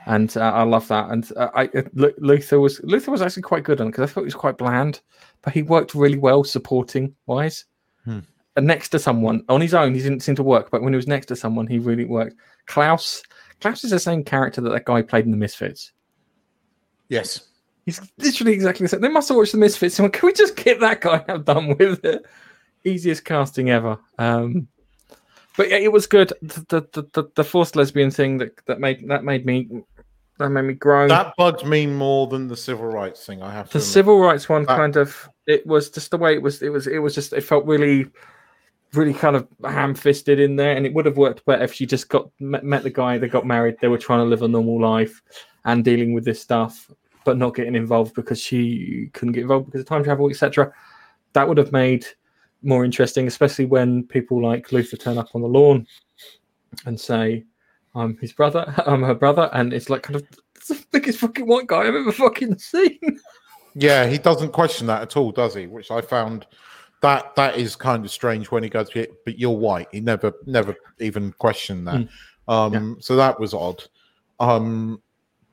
[0.07, 1.11] and uh, I love that.
[1.11, 4.27] And uh, I Luther was Luther was actually quite good on because I thought he
[4.27, 5.01] was quite bland,
[5.43, 7.65] but he worked really well supporting wise.
[8.05, 8.21] Hmm.
[8.59, 11.07] next to someone on his own, he didn't seem to work, but when he was
[11.07, 12.35] next to someone, he really worked.
[12.67, 13.23] Klaus,
[13.61, 15.93] Klaus is the same character that that guy played in the Misfits.
[17.09, 17.49] Yes.
[17.87, 19.01] He's literally exactly the same.
[19.01, 21.45] They must have watched the Misfits and went, can we just get that guy out
[21.47, 22.27] done with it?
[22.85, 23.99] Easiest casting ever.
[24.19, 24.67] Um,
[25.57, 26.33] but yeah, it was good.
[26.43, 29.69] The the, the, the forced lesbian thing that, that made that made me
[30.39, 31.09] that made me groan.
[31.09, 33.43] That bugged me more than the civil rights thing.
[33.43, 33.79] I have to.
[33.79, 36.63] the civil rights one That- kind of it was just the way it was.
[36.63, 38.07] It was it was just it felt really
[38.95, 42.11] really kind of ham-fisted in there, and it would have worked better if she just
[42.11, 43.17] got met, met the guy.
[43.17, 43.77] They got married.
[43.81, 45.23] They were trying to live a normal life
[45.65, 46.91] and dealing with this stuff,
[47.25, 50.73] but not getting involved because she couldn't get involved because of time travel, etc.
[51.33, 52.07] That would have made
[52.63, 55.87] more interesting, especially when people like Luther turn up on the lawn
[56.87, 57.45] and say,
[57.95, 58.73] "I'm his brother.
[58.87, 61.95] I'm her brother," and it's like kind of it's the biggest fucking white guy I've
[61.95, 62.99] ever fucking seen.
[63.75, 65.67] Yeah, he doesn't question that at all, does he?
[65.67, 66.45] Which I found
[67.01, 70.77] that that is kind of strange when he goes, "But you're white." He never, never
[71.01, 72.07] even questioned that.
[72.49, 73.83] Um, So that was odd.
[74.41, 75.01] Um,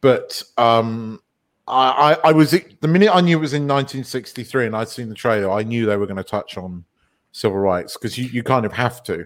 [0.01, 1.21] but um,
[1.67, 5.09] I, I, I was the minute I knew it was in 1963 and I'd seen
[5.09, 6.83] the trailer, I knew they were going to touch on
[7.31, 9.25] civil rights because you, you kind of have to.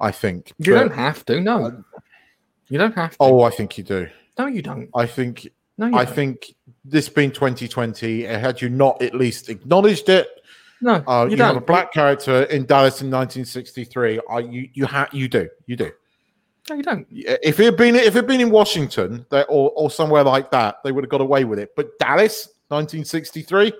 [0.00, 1.40] I think You But- don't have to.
[1.40, 1.82] No,
[2.68, 3.16] you don't have to.
[3.20, 4.08] Oh, I think you do.
[4.38, 4.88] no, you don't.
[4.94, 5.48] I think
[5.78, 6.14] No, you I don't.
[6.14, 6.54] think
[6.84, 10.28] this being 2020, had you not at least acknowledged it,
[10.80, 11.02] no.
[11.06, 14.20] uh, you, you, have a black character in Dallas in 1963.
[14.30, 15.90] I, you you ha- you do you do.
[16.68, 17.06] No, you don't.
[17.10, 20.50] If it had been if it had been in Washington they, or or somewhere like
[20.50, 21.70] that, they would have got away with it.
[21.76, 23.72] But Dallas, 1963,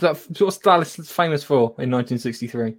[0.00, 2.76] That, what's Dallas famous for in 1963?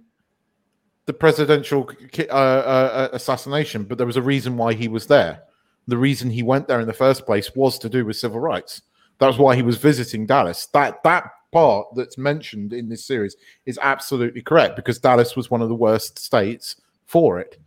[1.06, 3.84] the presidential uh, uh, assassination.
[3.84, 5.42] But there was a reason why he was there.
[5.88, 8.82] The reason he went there in the first place was to do with civil rights.
[9.18, 10.66] That's why he was visiting Dallas.
[10.66, 15.60] That that part that's mentioned in this series is absolutely correct because Dallas was one
[15.60, 17.58] of the worst states for it.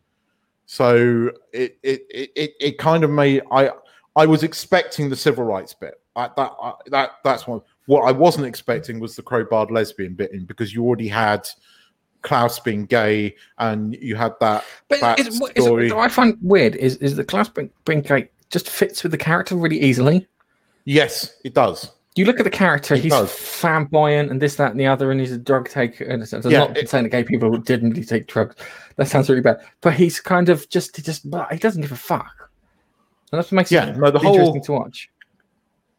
[0.65, 3.71] So it it it, it, kind of made I
[4.15, 5.95] I was expecting the civil rights bit.
[6.15, 10.31] I, that I, that that's what what I wasn't expecting was the crowbarred lesbian bit
[10.31, 11.47] in because you already had
[12.21, 15.19] Klaus being gay and you had that But that
[15.55, 15.91] story.
[15.91, 19.55] what I find weird is is that Klaus Brink- Brinkgate just fits with the character
[19.55, 20.27] really easily.
[20.85, 21.91] Yes, it does.
[22.15, 23.29] You look at the character; It he's does.
[23.31, 26.05] flamboyant and this, that, and the other, and he's a drug taker.
[26.05, 28.55] And it's Yeah, not it- saying that gay people didn't really take drugs.
[28.95, 29.57] That sounds really bad.
[29.81, 32.49] But he's kind of just he just but he doesn't give a fuck,
[33.31, 35.09] and that's what makes Yeah, it no, the interesting whole- to watch.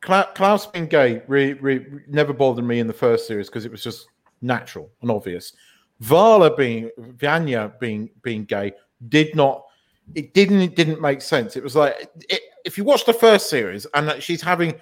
[0.00, 3.70] Kla- Klaus being gay really, really never bothered me in the first series because it
[3.70, 4.08] was just
[4.42, 5.52] natural and obvious.
[6.00, 8.72] Vala being Vanya being being gay
[9.08, 9.64] did not.
[10.14, 10.60] It didn't.
[10.60, 11.56] It didn't make sense.
[11.56, 14.74] It was like it, if you watch the first series and that she's having.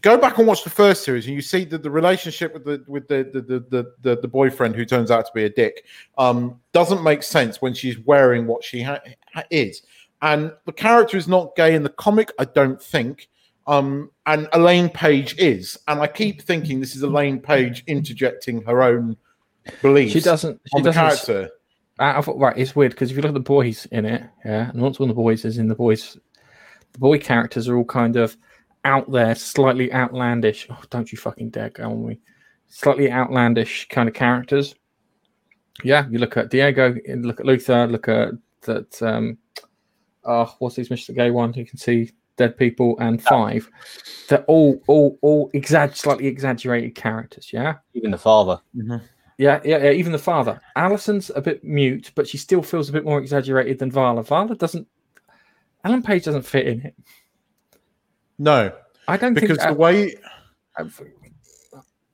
[0.00, 2.82] Go back and watch the first series, and you see that the relationship with the
[2.88, 5.84] with the the the, the, the, boyfriend who turns out to be a dick
[6.16, 9.02] um, doesn't make sense when she's wearing what she ha-
[9.50, 9.82] is.
[10.22, 13.28] And the character is not gay in the comic, I don't think.
[13.66, 18.82] Um, and Elaine Page is, and I keep thinking this is Elaine Page interjecting her
[18.82, 19.16] own
[19.80, 20.60] beliefs She doesn't.
[20.66, 21.26] She on the doesn't.
[21.26, 21.54] character.
[21.98, 24.22] I, I thought, right, it's weird because if you look at the boys in it,
[24.44, 26.18] yeah, and once one of the boys is in the boys,
[26.92, 28.36] the boy characters are all kind of
[28.84, 30.66] out there, slightly outlandish.
[30.68, 32.18] Oh, don't you fucking dare go on me.
[32.68, 34.74] Slightly outlandish kind of characters.
[35.84, 38.30] Yeah, you look at Diego, look at Luther, look at
[38.62, 39.00] that.
[39.02, 39.38] Um,
[40.24, 41.14] oh, what's his Mr.
[41.14, 41.52] Gay one?
[41.54, 42.10] You can see
[42.42, 43.68] dead people and five.
[44.28, 47.52] They're all, all, all exag- slightly exaggerated characters.
[47.52, 47.76] Yeah.
[47.94, 48.60] Even the father.
[49.38, 49.90] Yeah, yeah, yeah.
[49.90, 53.78] Even the father, Allison's a bit mute, but she still feels a bit more exaggerated
[53.78, 54.22] than Vala.
[54.22, 54.86] Vala doesn't.
[55.84, 56.94] Alan Page doesn't fit in it.
[58.38, 58.72] No,
[59.08, 59.70] I don't because think.
[59.70, 60.14] the way
[60.76, 60.84] uh,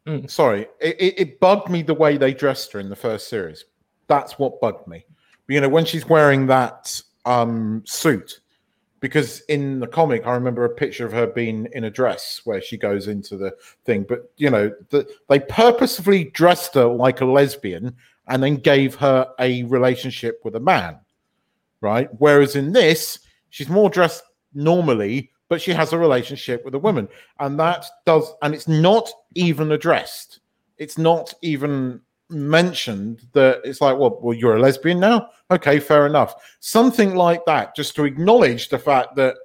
[0.06, 3.28] uh, sorry, it, it, it bugged me the way they dressed her in the first
[3.28, 3.64] series.
[4.06, 5.04] That's what bugged me.
[5.48, 8.40] You know, when she's wearing that um, suit,
[9.00, 12.60] because in the comic, I remember a picture of her being in a dress where
[12.60, 13.54] she goes into the
[13.84, 14.04] thing.
[14.08, 17.96] But you know, the, they purposefully dressed her like a lesbian
[18.26, 20.98] and then gave her a relationship with a man,
[21.80, 22.08] right?
[22.18, 23.20] Whereas in this,
[23.50, 24.22] she's more dressed
[24.52, 27.08] normally, but she has a relationship with a woman,
[27.40, 30.40] and that does, and it's not even addressed.
[30.76, 32.00] It's not even
[32.30, 35.30] mentioned that it's like, well, well, you're a lesbian now.
[35.50, 36.34] Okay, fair enough.
[36.60, 39.36] Something like that, just to acknowledge the fact that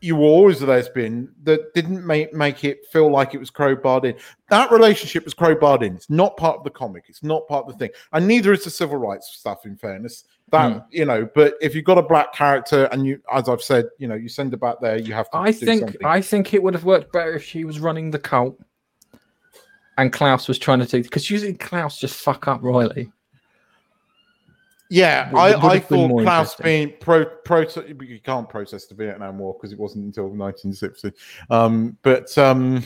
[0.00, 1.34] you were always a lesbian.
[1.44, 4.14] That didn't make make it feel like it was crowbarred in.
[4.50, 5.96] That relationship was crowbarred in.
[5.96, 7.04] It's not part of the comic.
[7.08, 9.64] It's not part of the thing, and neither is the civil rights stuff.
[9.64, 10.78] In fairness, that Hmm.
[10.90, 14.06] you know, but if you've got a black character and you, as I've said, you
[14.06, 15.38] know, you send her back there, you have to.
[15.38, 16.04] I think something.
[16.04, 18.58] I think it would have worked better if she was running the cult.
[19.98, 23.10] And Klaus was trying to do because usually Klaus just fuck up royally.
[24.90, 29.72] Yeah, I, I thought Klaus being pro, pro you can't process the Vietnam War because
[29.72, 31.10] it wasn't until 1960.
[31.50, 32.84] Um, but um,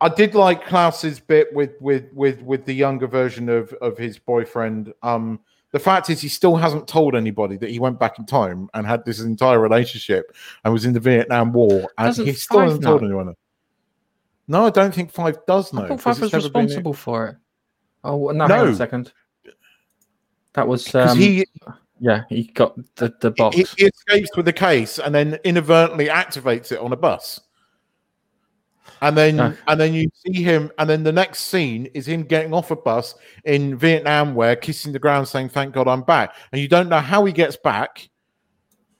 [0.00, 4.18] I did like Klaus's bit with with with with the younger version of of his
[4.18, 4.92] boyfriend.
[5.02, 5.40] Um,
[5.72, 8.86] the fact is, he still hasn't told anybody that he went back in time and
[8.86, 12.82] had this entire relationship and was in the Vietnam War, and Doesn't he still hasn't
[12.82, 13.34] told anyone.
[14.48, 15.82] No, I don't think Five does know.
[15.84, 17.36] I thought Five was been- responsible for it.
[18.04, 18.66] Oh no, No.
[18.66, 19.12] a second.
[20.54, 21.44] That was um, he
[21.98, 23.56] yeah, he got the the box.
[23.56, 27.40] He, he escapes with the case and then inadvertently activates it on a bus.
[29.02, 29.52] And then Ah.
[29.68, 32.76] and then you see him, and then the next scene is him getting off a
[32.76, 33.14] bus
[33.44, 36.34] in Vietnam where kissing the ground saying, Thank God I'm back.
[36.52, 38.08] And you don't know how he gets back.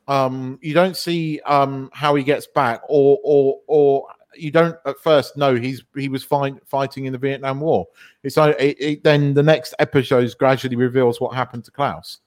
[0.08, 4.98] Um, you don't see um how he gets back, or or or you don't at
[4.98, 7.86] first know he's he was fine fighting in the Vietnam War.
[8.22, 12.18] It's it, it, then the next episode gradually reveals what happened to Klaus.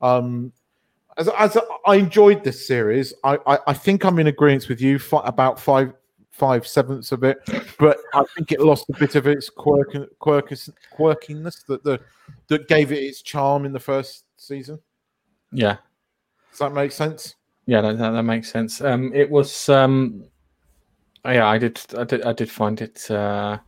[0.00, 0.52] Um,
[1.16, 1.56] as, as
[1.86, 5.60] I enjoyed this series, I, I, I think I'm in agreement with you fi- about
[5.60, 5.92] five
[6.30, 7.38] five sevenths of it,
[7.78, 12.00] but I think it lost a bit of its quirk, quirk quirkiness that the
[12.48, 14.80] that gave it its charm in the first season.
[15.52, 15.76] yeah,
[16.50, 17.36] Does that make sense?
[17.66, 18.80] yeah, that, that, that makes sense.
[18.80, 20.24] Um, it was um,
[21.32, 23.58] yeah, I did, I did, I did find it uh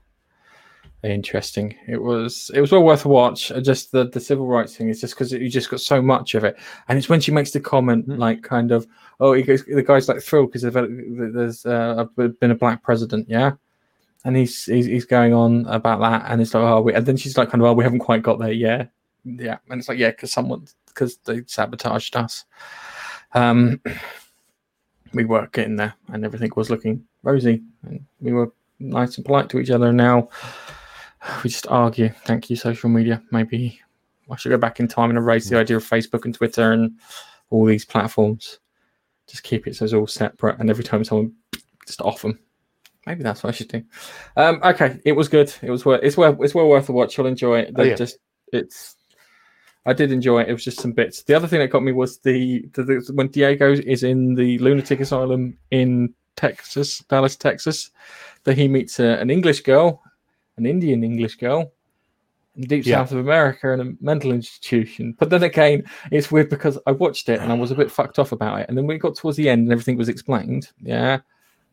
[1.02, 1.76] interesting.
[1.86, 3.52] It was, it was well worth a watch.
[3.62, 6.42] Just the the civil rights thing is just because you just got so much of
[6.42, 6.56] it,
[6.88, 8.18] and it's when she makes the comment Mm.
[8.18, 8.86] like kind of,
[9.20, 13.52] oh, he goes, the guy's like thrilled because there's uh, been a black president, yeah.
[14.24, 17.16] And he's, he's he's going on about that, and it's like, oh, we, and then
[17.16, 18.86] she's like, kind of, oh, we haven't quite got there, yeah,
[19.24, 22.44] yeah, and it's like, yeah, because someone, because they sabotaged us.
[23.34, 23.80] Um,
[25.16, 29.48] we were getting there, and everything was looking rosy, and we were nice and polite
[29.48, 29.88] to each other.
[29.88, 30.28] And now
[31.42, 32.10] we just argue.
[32.24, 33.22] Thank you, social media.
[33.32, 33.80] Maybe
[34.30, 36.92] I should go back in time and erase the idea of Facebook and Twitter and
[37.50, 38.60] all these platforms.
[39.26, 41.32] Just keep it so it's all separate, and every time someone
[41.86, 42.38] just off them.
[43.06, 43.84] Maybe that's what I should do.
[44.36, 45.54] Um, okay, it was good.
[45.62, 46.00] It was worth.
[46.02, 46.36] It's well.
[46.42, 47.16] It's well worth a watch.
[47.16, 47.74] You'll enjoy it.
[47.76, 47.94] Oh, yeah.
[47.94, 48.18] Just
[48.52, 48.95] it's.
[49.86, 50.48] I did enjoy it.
[50.48, 51.22] It was just some bits.
[51.22, 54.58] The other thing that got me was the, the, the when Diego is in the
[54.58, 57.90] lunatic asylum in Texas, Dallas, Texas,
[58.44, 60.02] that he meets a, an English girl,
[60.56, 61.72] an Indian English girl,
[62.56, 62.96] in deep Yeah.
[62.98, 65.14] south of America in a mental institution.
[65.18, 68.18] But then again, it's weird because I watched it and I was a bit fucked
[68.18, 68.68] off about it.
[68.68, 71.20] And then when it got towards the end and everything was explained, yeah,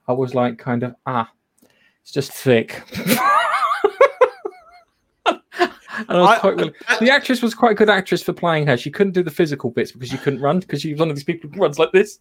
[0.07, 1.31] I was like, kind of, ah,
[2.01, 2.81] it's just thick.
[5.97, 6.73] and I was I- quite willing.
[6.99, 8.77] The actress was quite a good actress for playing her.
[8.77, 11.15] She couldn't do the physical bits because she couldn't run because she was one of
[11.15, 12.19] these people who runs like this.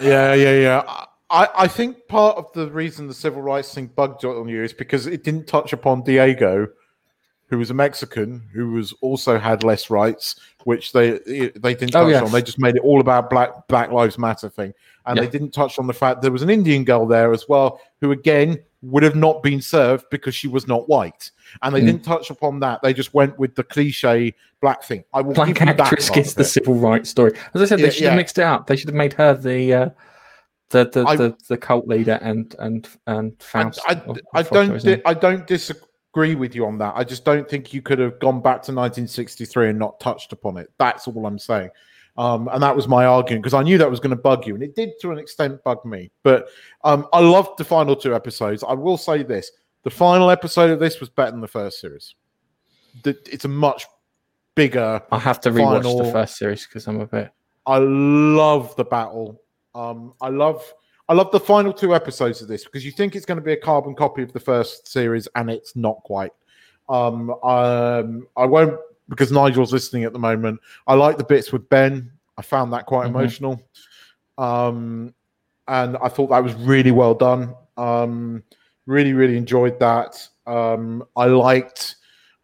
[0.00, 1.04] Yeah, yeah, yeah.
[1.30, 4.72] I, I think part of the reason the civil rights thing bugged on you is
[4.72, 6.68] because it didn't touch upon Diego,
[7.48, 11.18] who was a Mexican, who was also had less rights, which they
[11.56, 12.22] they didn't Oh, touch yeah.
[12.22, 12.30] on.
[12.30, 14.74] They just made it all about Black Black Lives Matter thing,
[15.06, 15.24] and Yeah.
[15.24, 18.12] they didn't touch on the fact there was an Indian girl there as well, who
[18.12, 21.30] again would have not been served because she was not white,
[21.62, 21.86] and they Mm.
[21.86, 22.80] didn't touch upon that.
[22.82, 25.04] They just went with the cliche black thing.
[25.12, 27.32] I will Black give you that actress gets the civil rights story.
[27.54, 28.66] As I said, they Yeah, should have mixed it up.
[28.66, 29.88] They should have made her the uh,
[30.70, 33.80] the the, I- the the cult leader and and and Faust.
[33.86, 33.92] I,
[34.34, 36.94] I or don't di- I don't disagree with you on that.
[36.96, 40.56] I just don't think you could have gone back to 1963 and not touched upon
[40.56, 40.70] it.
[40.78, 41.70] That's all I'm saying.
[42.16, 44.54] Um, and that was my argument because I knew that was going to bug you,
[44.54, 46.10] and it did to an extent bug me.
[46.22, 46.48] But
[46.84, 48.62] um, I loved the final two episodes.
[48.66, 49.50] I will say this:
[49.82, 52.14] the final episode of this was better than the first series.
[53.04, 53.86] It's a much
[54.54, 55.02] bigger.
[55.10, 57.30] I have to rewatch final- the first series because I'm a bit.
[57.66, 59.40] I love the battle.
[59.74, 60.72] Um, I love
[61.08, 63.52] I love the final two episodes of this because you think it's going to be
[63.52, 66.32] a carbon copy of the first series, and it's not quite.
[66.88, 68.78] Um, um, I won't
[69.08, 70.60] because Nigel's listening at the moment.
[70.86, 72.10] I like the bits with Ben.
[72.36, 73.10] I found that quite Mhm.
[73.10, 73.62] emotional.
[74.38, 75.14] Um,
[75.68, 77.54] and I thought that was really well done.
[77.76, 78.42] Um,
[78.86, 80.28] really, really enjoyed that.
[80.46, 81.96] Um, I liked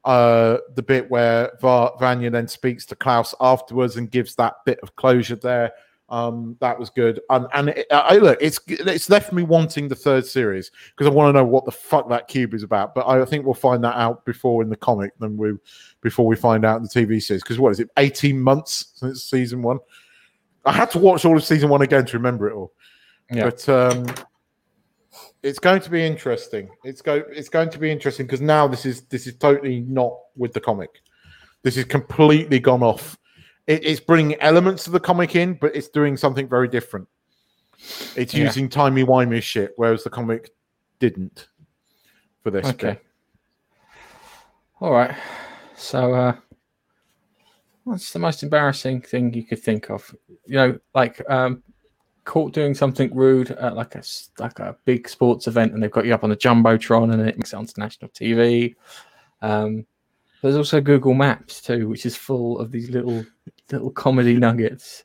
[0.06, 4.80] uh, the bit where Va- Vanya then speaks to Klaus afterwards and gives that bit
[4.82, 5.72] of closure there.
[6.10, 7.20] Um, that was good.
[7.30, 11.10] And and it, I, look, it's it's left me wanting the third series because I
[11.10, 12.94] want to know what the fuck that cube is about.
[12.94, 15.52] But I think we'll find that out before in the comic than we
[16.00, 17.42] before we find out in the TV series.
[17.42, 17.90] Because what is it?
[17.96, 19.78] Eighteen months since season one.
[20.64, 22.72] I had to watch all of season one again to remember it all.
[23.30, 23.44] Yeah.
[23.44, 24.06] But um,
[25.42, 26.70] it's going to be interesting.
[26.82, 27.22] It's go.
[27.30, 30.60] It's going to be interesting because now this is this is totally not with the
[30.60, 31.02] comic.
[31.62, 33.16] This is completely gone off.
[33.70, 37.06] It, it's bringing elements of the comic in, but it's doing something very different.
[38.16, 38.44] It's Yeah.
[38.46, 40.50] using timey wimey shit, whereas the comic
[40.98, 41.48] didn't.
[42.42, 42.66] for this.
[42.66, 42.92] Okay.
[42.94, 43.02] bit.
[44.80, 45.14] All right.
[45.76, 46.36] So, uh,
[47.84, 50.14] what's the most embarrassing thing you could think of?
[50.46, 51.62] You know, like um,
[52.24, 54.02] caught doing something rude at like a
[54.38, 57.36] like a big sports event, and they've got you up on the jumbotron, and it
[57.36, 58.74] makes it onto national TV.
[59.42, 59.86] Um,
[60.42, 63.24] there's also Google Maps too, which is full of these little
[63.72, 65.04] little comedy nuggets.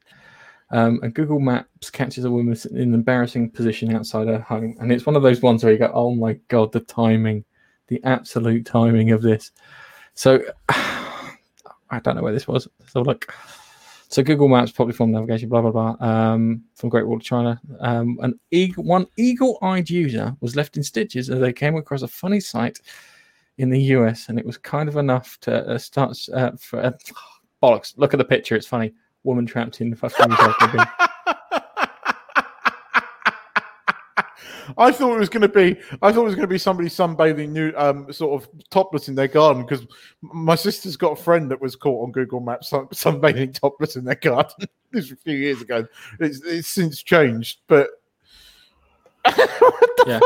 [0.72, 4.92] Um, and Google Maps catches a woman in an embarrassing position outside her home, and
[4.92, 7.46] it's one of those ones where you go, "Oh my god, the timing,
[7.88, 9.52] the absolute timing of this."
[10.16, 10.40] So
[10.70, 12.68] I don't know where this was.
[12.88, 13.32] So look,
[14.10, 17.62] so Google Maps, probably form navigation, blah blah blah, um, from Great Wall of China.
[17.80, 22.08] Um, an eagle, one eagle-eyed user was left in stitches as they came across a
[22.08, 22.80] funny sight
[23.58, 26.92] in the US, and it was kind of enough to uh, start uh, for uh,
[27.66, 27.94] bollocks.
[27.98, 28.94] Look at the picture; it's funny.
[29.24, 30.20] Woman trapped in fucking.
[34.78, 35.78] I thought it was going to be.
[36.02, 39.16] I thought it was going to be somebody sunbathing, new, um, sort of topless in
[39.16, 39.64] their garden.
[39.64, 39.86] Because
[40.22, 44.04] my sister's got a friend that was caught on Google Maps sun, sunbathing topless in
[44.04, 44.68] their garden.
[44.92, 45.88] this was a few years ago.
[46.20, 47.90] It's, it's since changed, but
[50.06, 50.20] Yeah.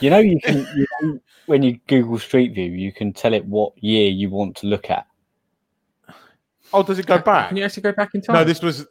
[0.00, 3.44] You know, you can you know, when you Google Street View, you can tell it
[3.44, 5.06] what year you want to look at.
[6.72, 7.48] Oh, does it go back?
[7.48, 8.34] Can you actually go back in time?
[8.34, 8.86] No, this was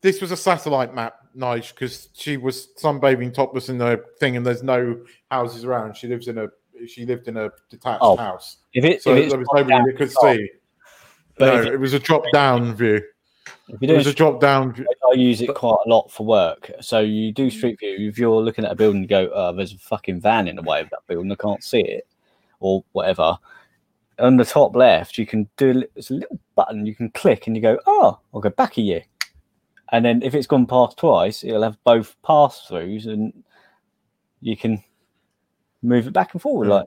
[0.00, 4.44] this was a satellite map, Nige, because she was sunbathing topless in the thing, and
[4.44, 5.00] there's no
[5.30, 5.96] houses around.
[5.96, 6.48] She lives in a
[6.86, 9.86] she lived in a detached Oh, house, If it, so if there was nobody down,
[9.86, 10.50] that could top, see.
[11.38, 13.00] But no, it, it was a drop down view.
[13.68, 14.86] if It you're was a drop down view.
[15.10, 16.70] I use it quite a lot for work.
[16.80, 18.08] So you do Street View.
[18.08, 20.62] If you're looking at a building, you go, "Oh, there's a fucking van in the
[20.62, 21.32] way of that building.
[21.32, 22.06] I can't see it,"
[22.60, 23.38] or whatever.
[24.18, 25.70] On the top left, you can do.
[25.70, 28.76] a It's a little button you can click, and you go, "Oh, I'll go back
[28.78, 29.02] a year."
[29.92, 33.32] And then if it's gone past twice, it'll have both pass throughs, and
[34.40, 34.82] you can
[35.82, 36.74] move it back and forward, Yeah.
[36.74, 36.86] like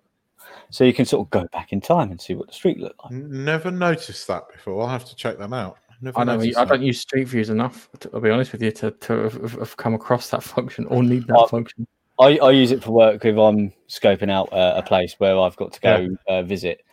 [0.70, 0.84] so.
[0.84, 3.12] You can sort of go back in time and see what the street looked like.
[3.14, 4.82] Never noticed that before.
[4.82, 5.78] I'll have to check that out.
[6.02, 6.34] Never I know.
[6.40, 6.68] I that.
[6.70, 7.90] don't use Street Views enough.
[8.02, 10.86] To, I'll be honest with you to, to have, have- have come across that function
[10.86, 11.88] or need that Oh, function.
[12.20, 15.56] I, I use it for work if I'm scoping out uh, a place where I've
[15.56, 16.84] got to go uh, visit.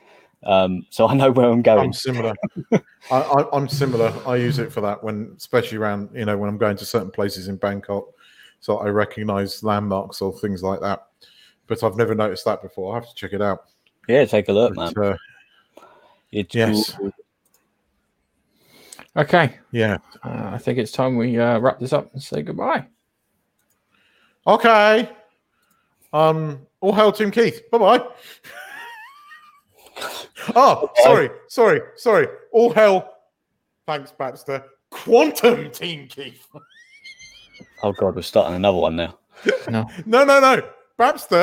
[0.47, 1.87] Um, so I know where I'm going.
[1.87, 2.35] I'm similar.
[3.11, 4.13] I, I, I'm similar.
[4.27, 7.11] I use it for that when, especially around, you know, when I'm going to certain
[7.11, 8.07] places in Bangkok,
[8.61, 11.07] so I recognise landmarks or things like that.
[11.67, 12.93] But I've never noticed that before.
[12.93, 13.65] I have to check it out.
[14.09, 14.93] Yeah, take a look, man.
[14.95, 15.17] But, uh,
[16.33, 16.95] It's Yes.
[16.97, 17.13] cool.
[19.17, 19.99] Okay, yeah.
[20.25, 22.87] uh, I think it's time we uh, wrap this up and say goodbye.
[24.47, 25.09] Okay.
[26.13, 26.67] Um.
[26.81, 27.63] All hail Team Keith.
[27.71, 28.07] Bye bye.
[30.55, 32.29] oh, sorry, sorry, sorry.
[32.53, 33.17] All hell.
[33.87, 34.65] Thanks, Baxter.
[34.91, 36.47] Quantum Team Keith.
[37.83, 39.19] Oh god, we're starting another one now.
[39.69, 39.89] No.
[40.07, 40.63] No, no, no.
[40.97, 41.43] Baxter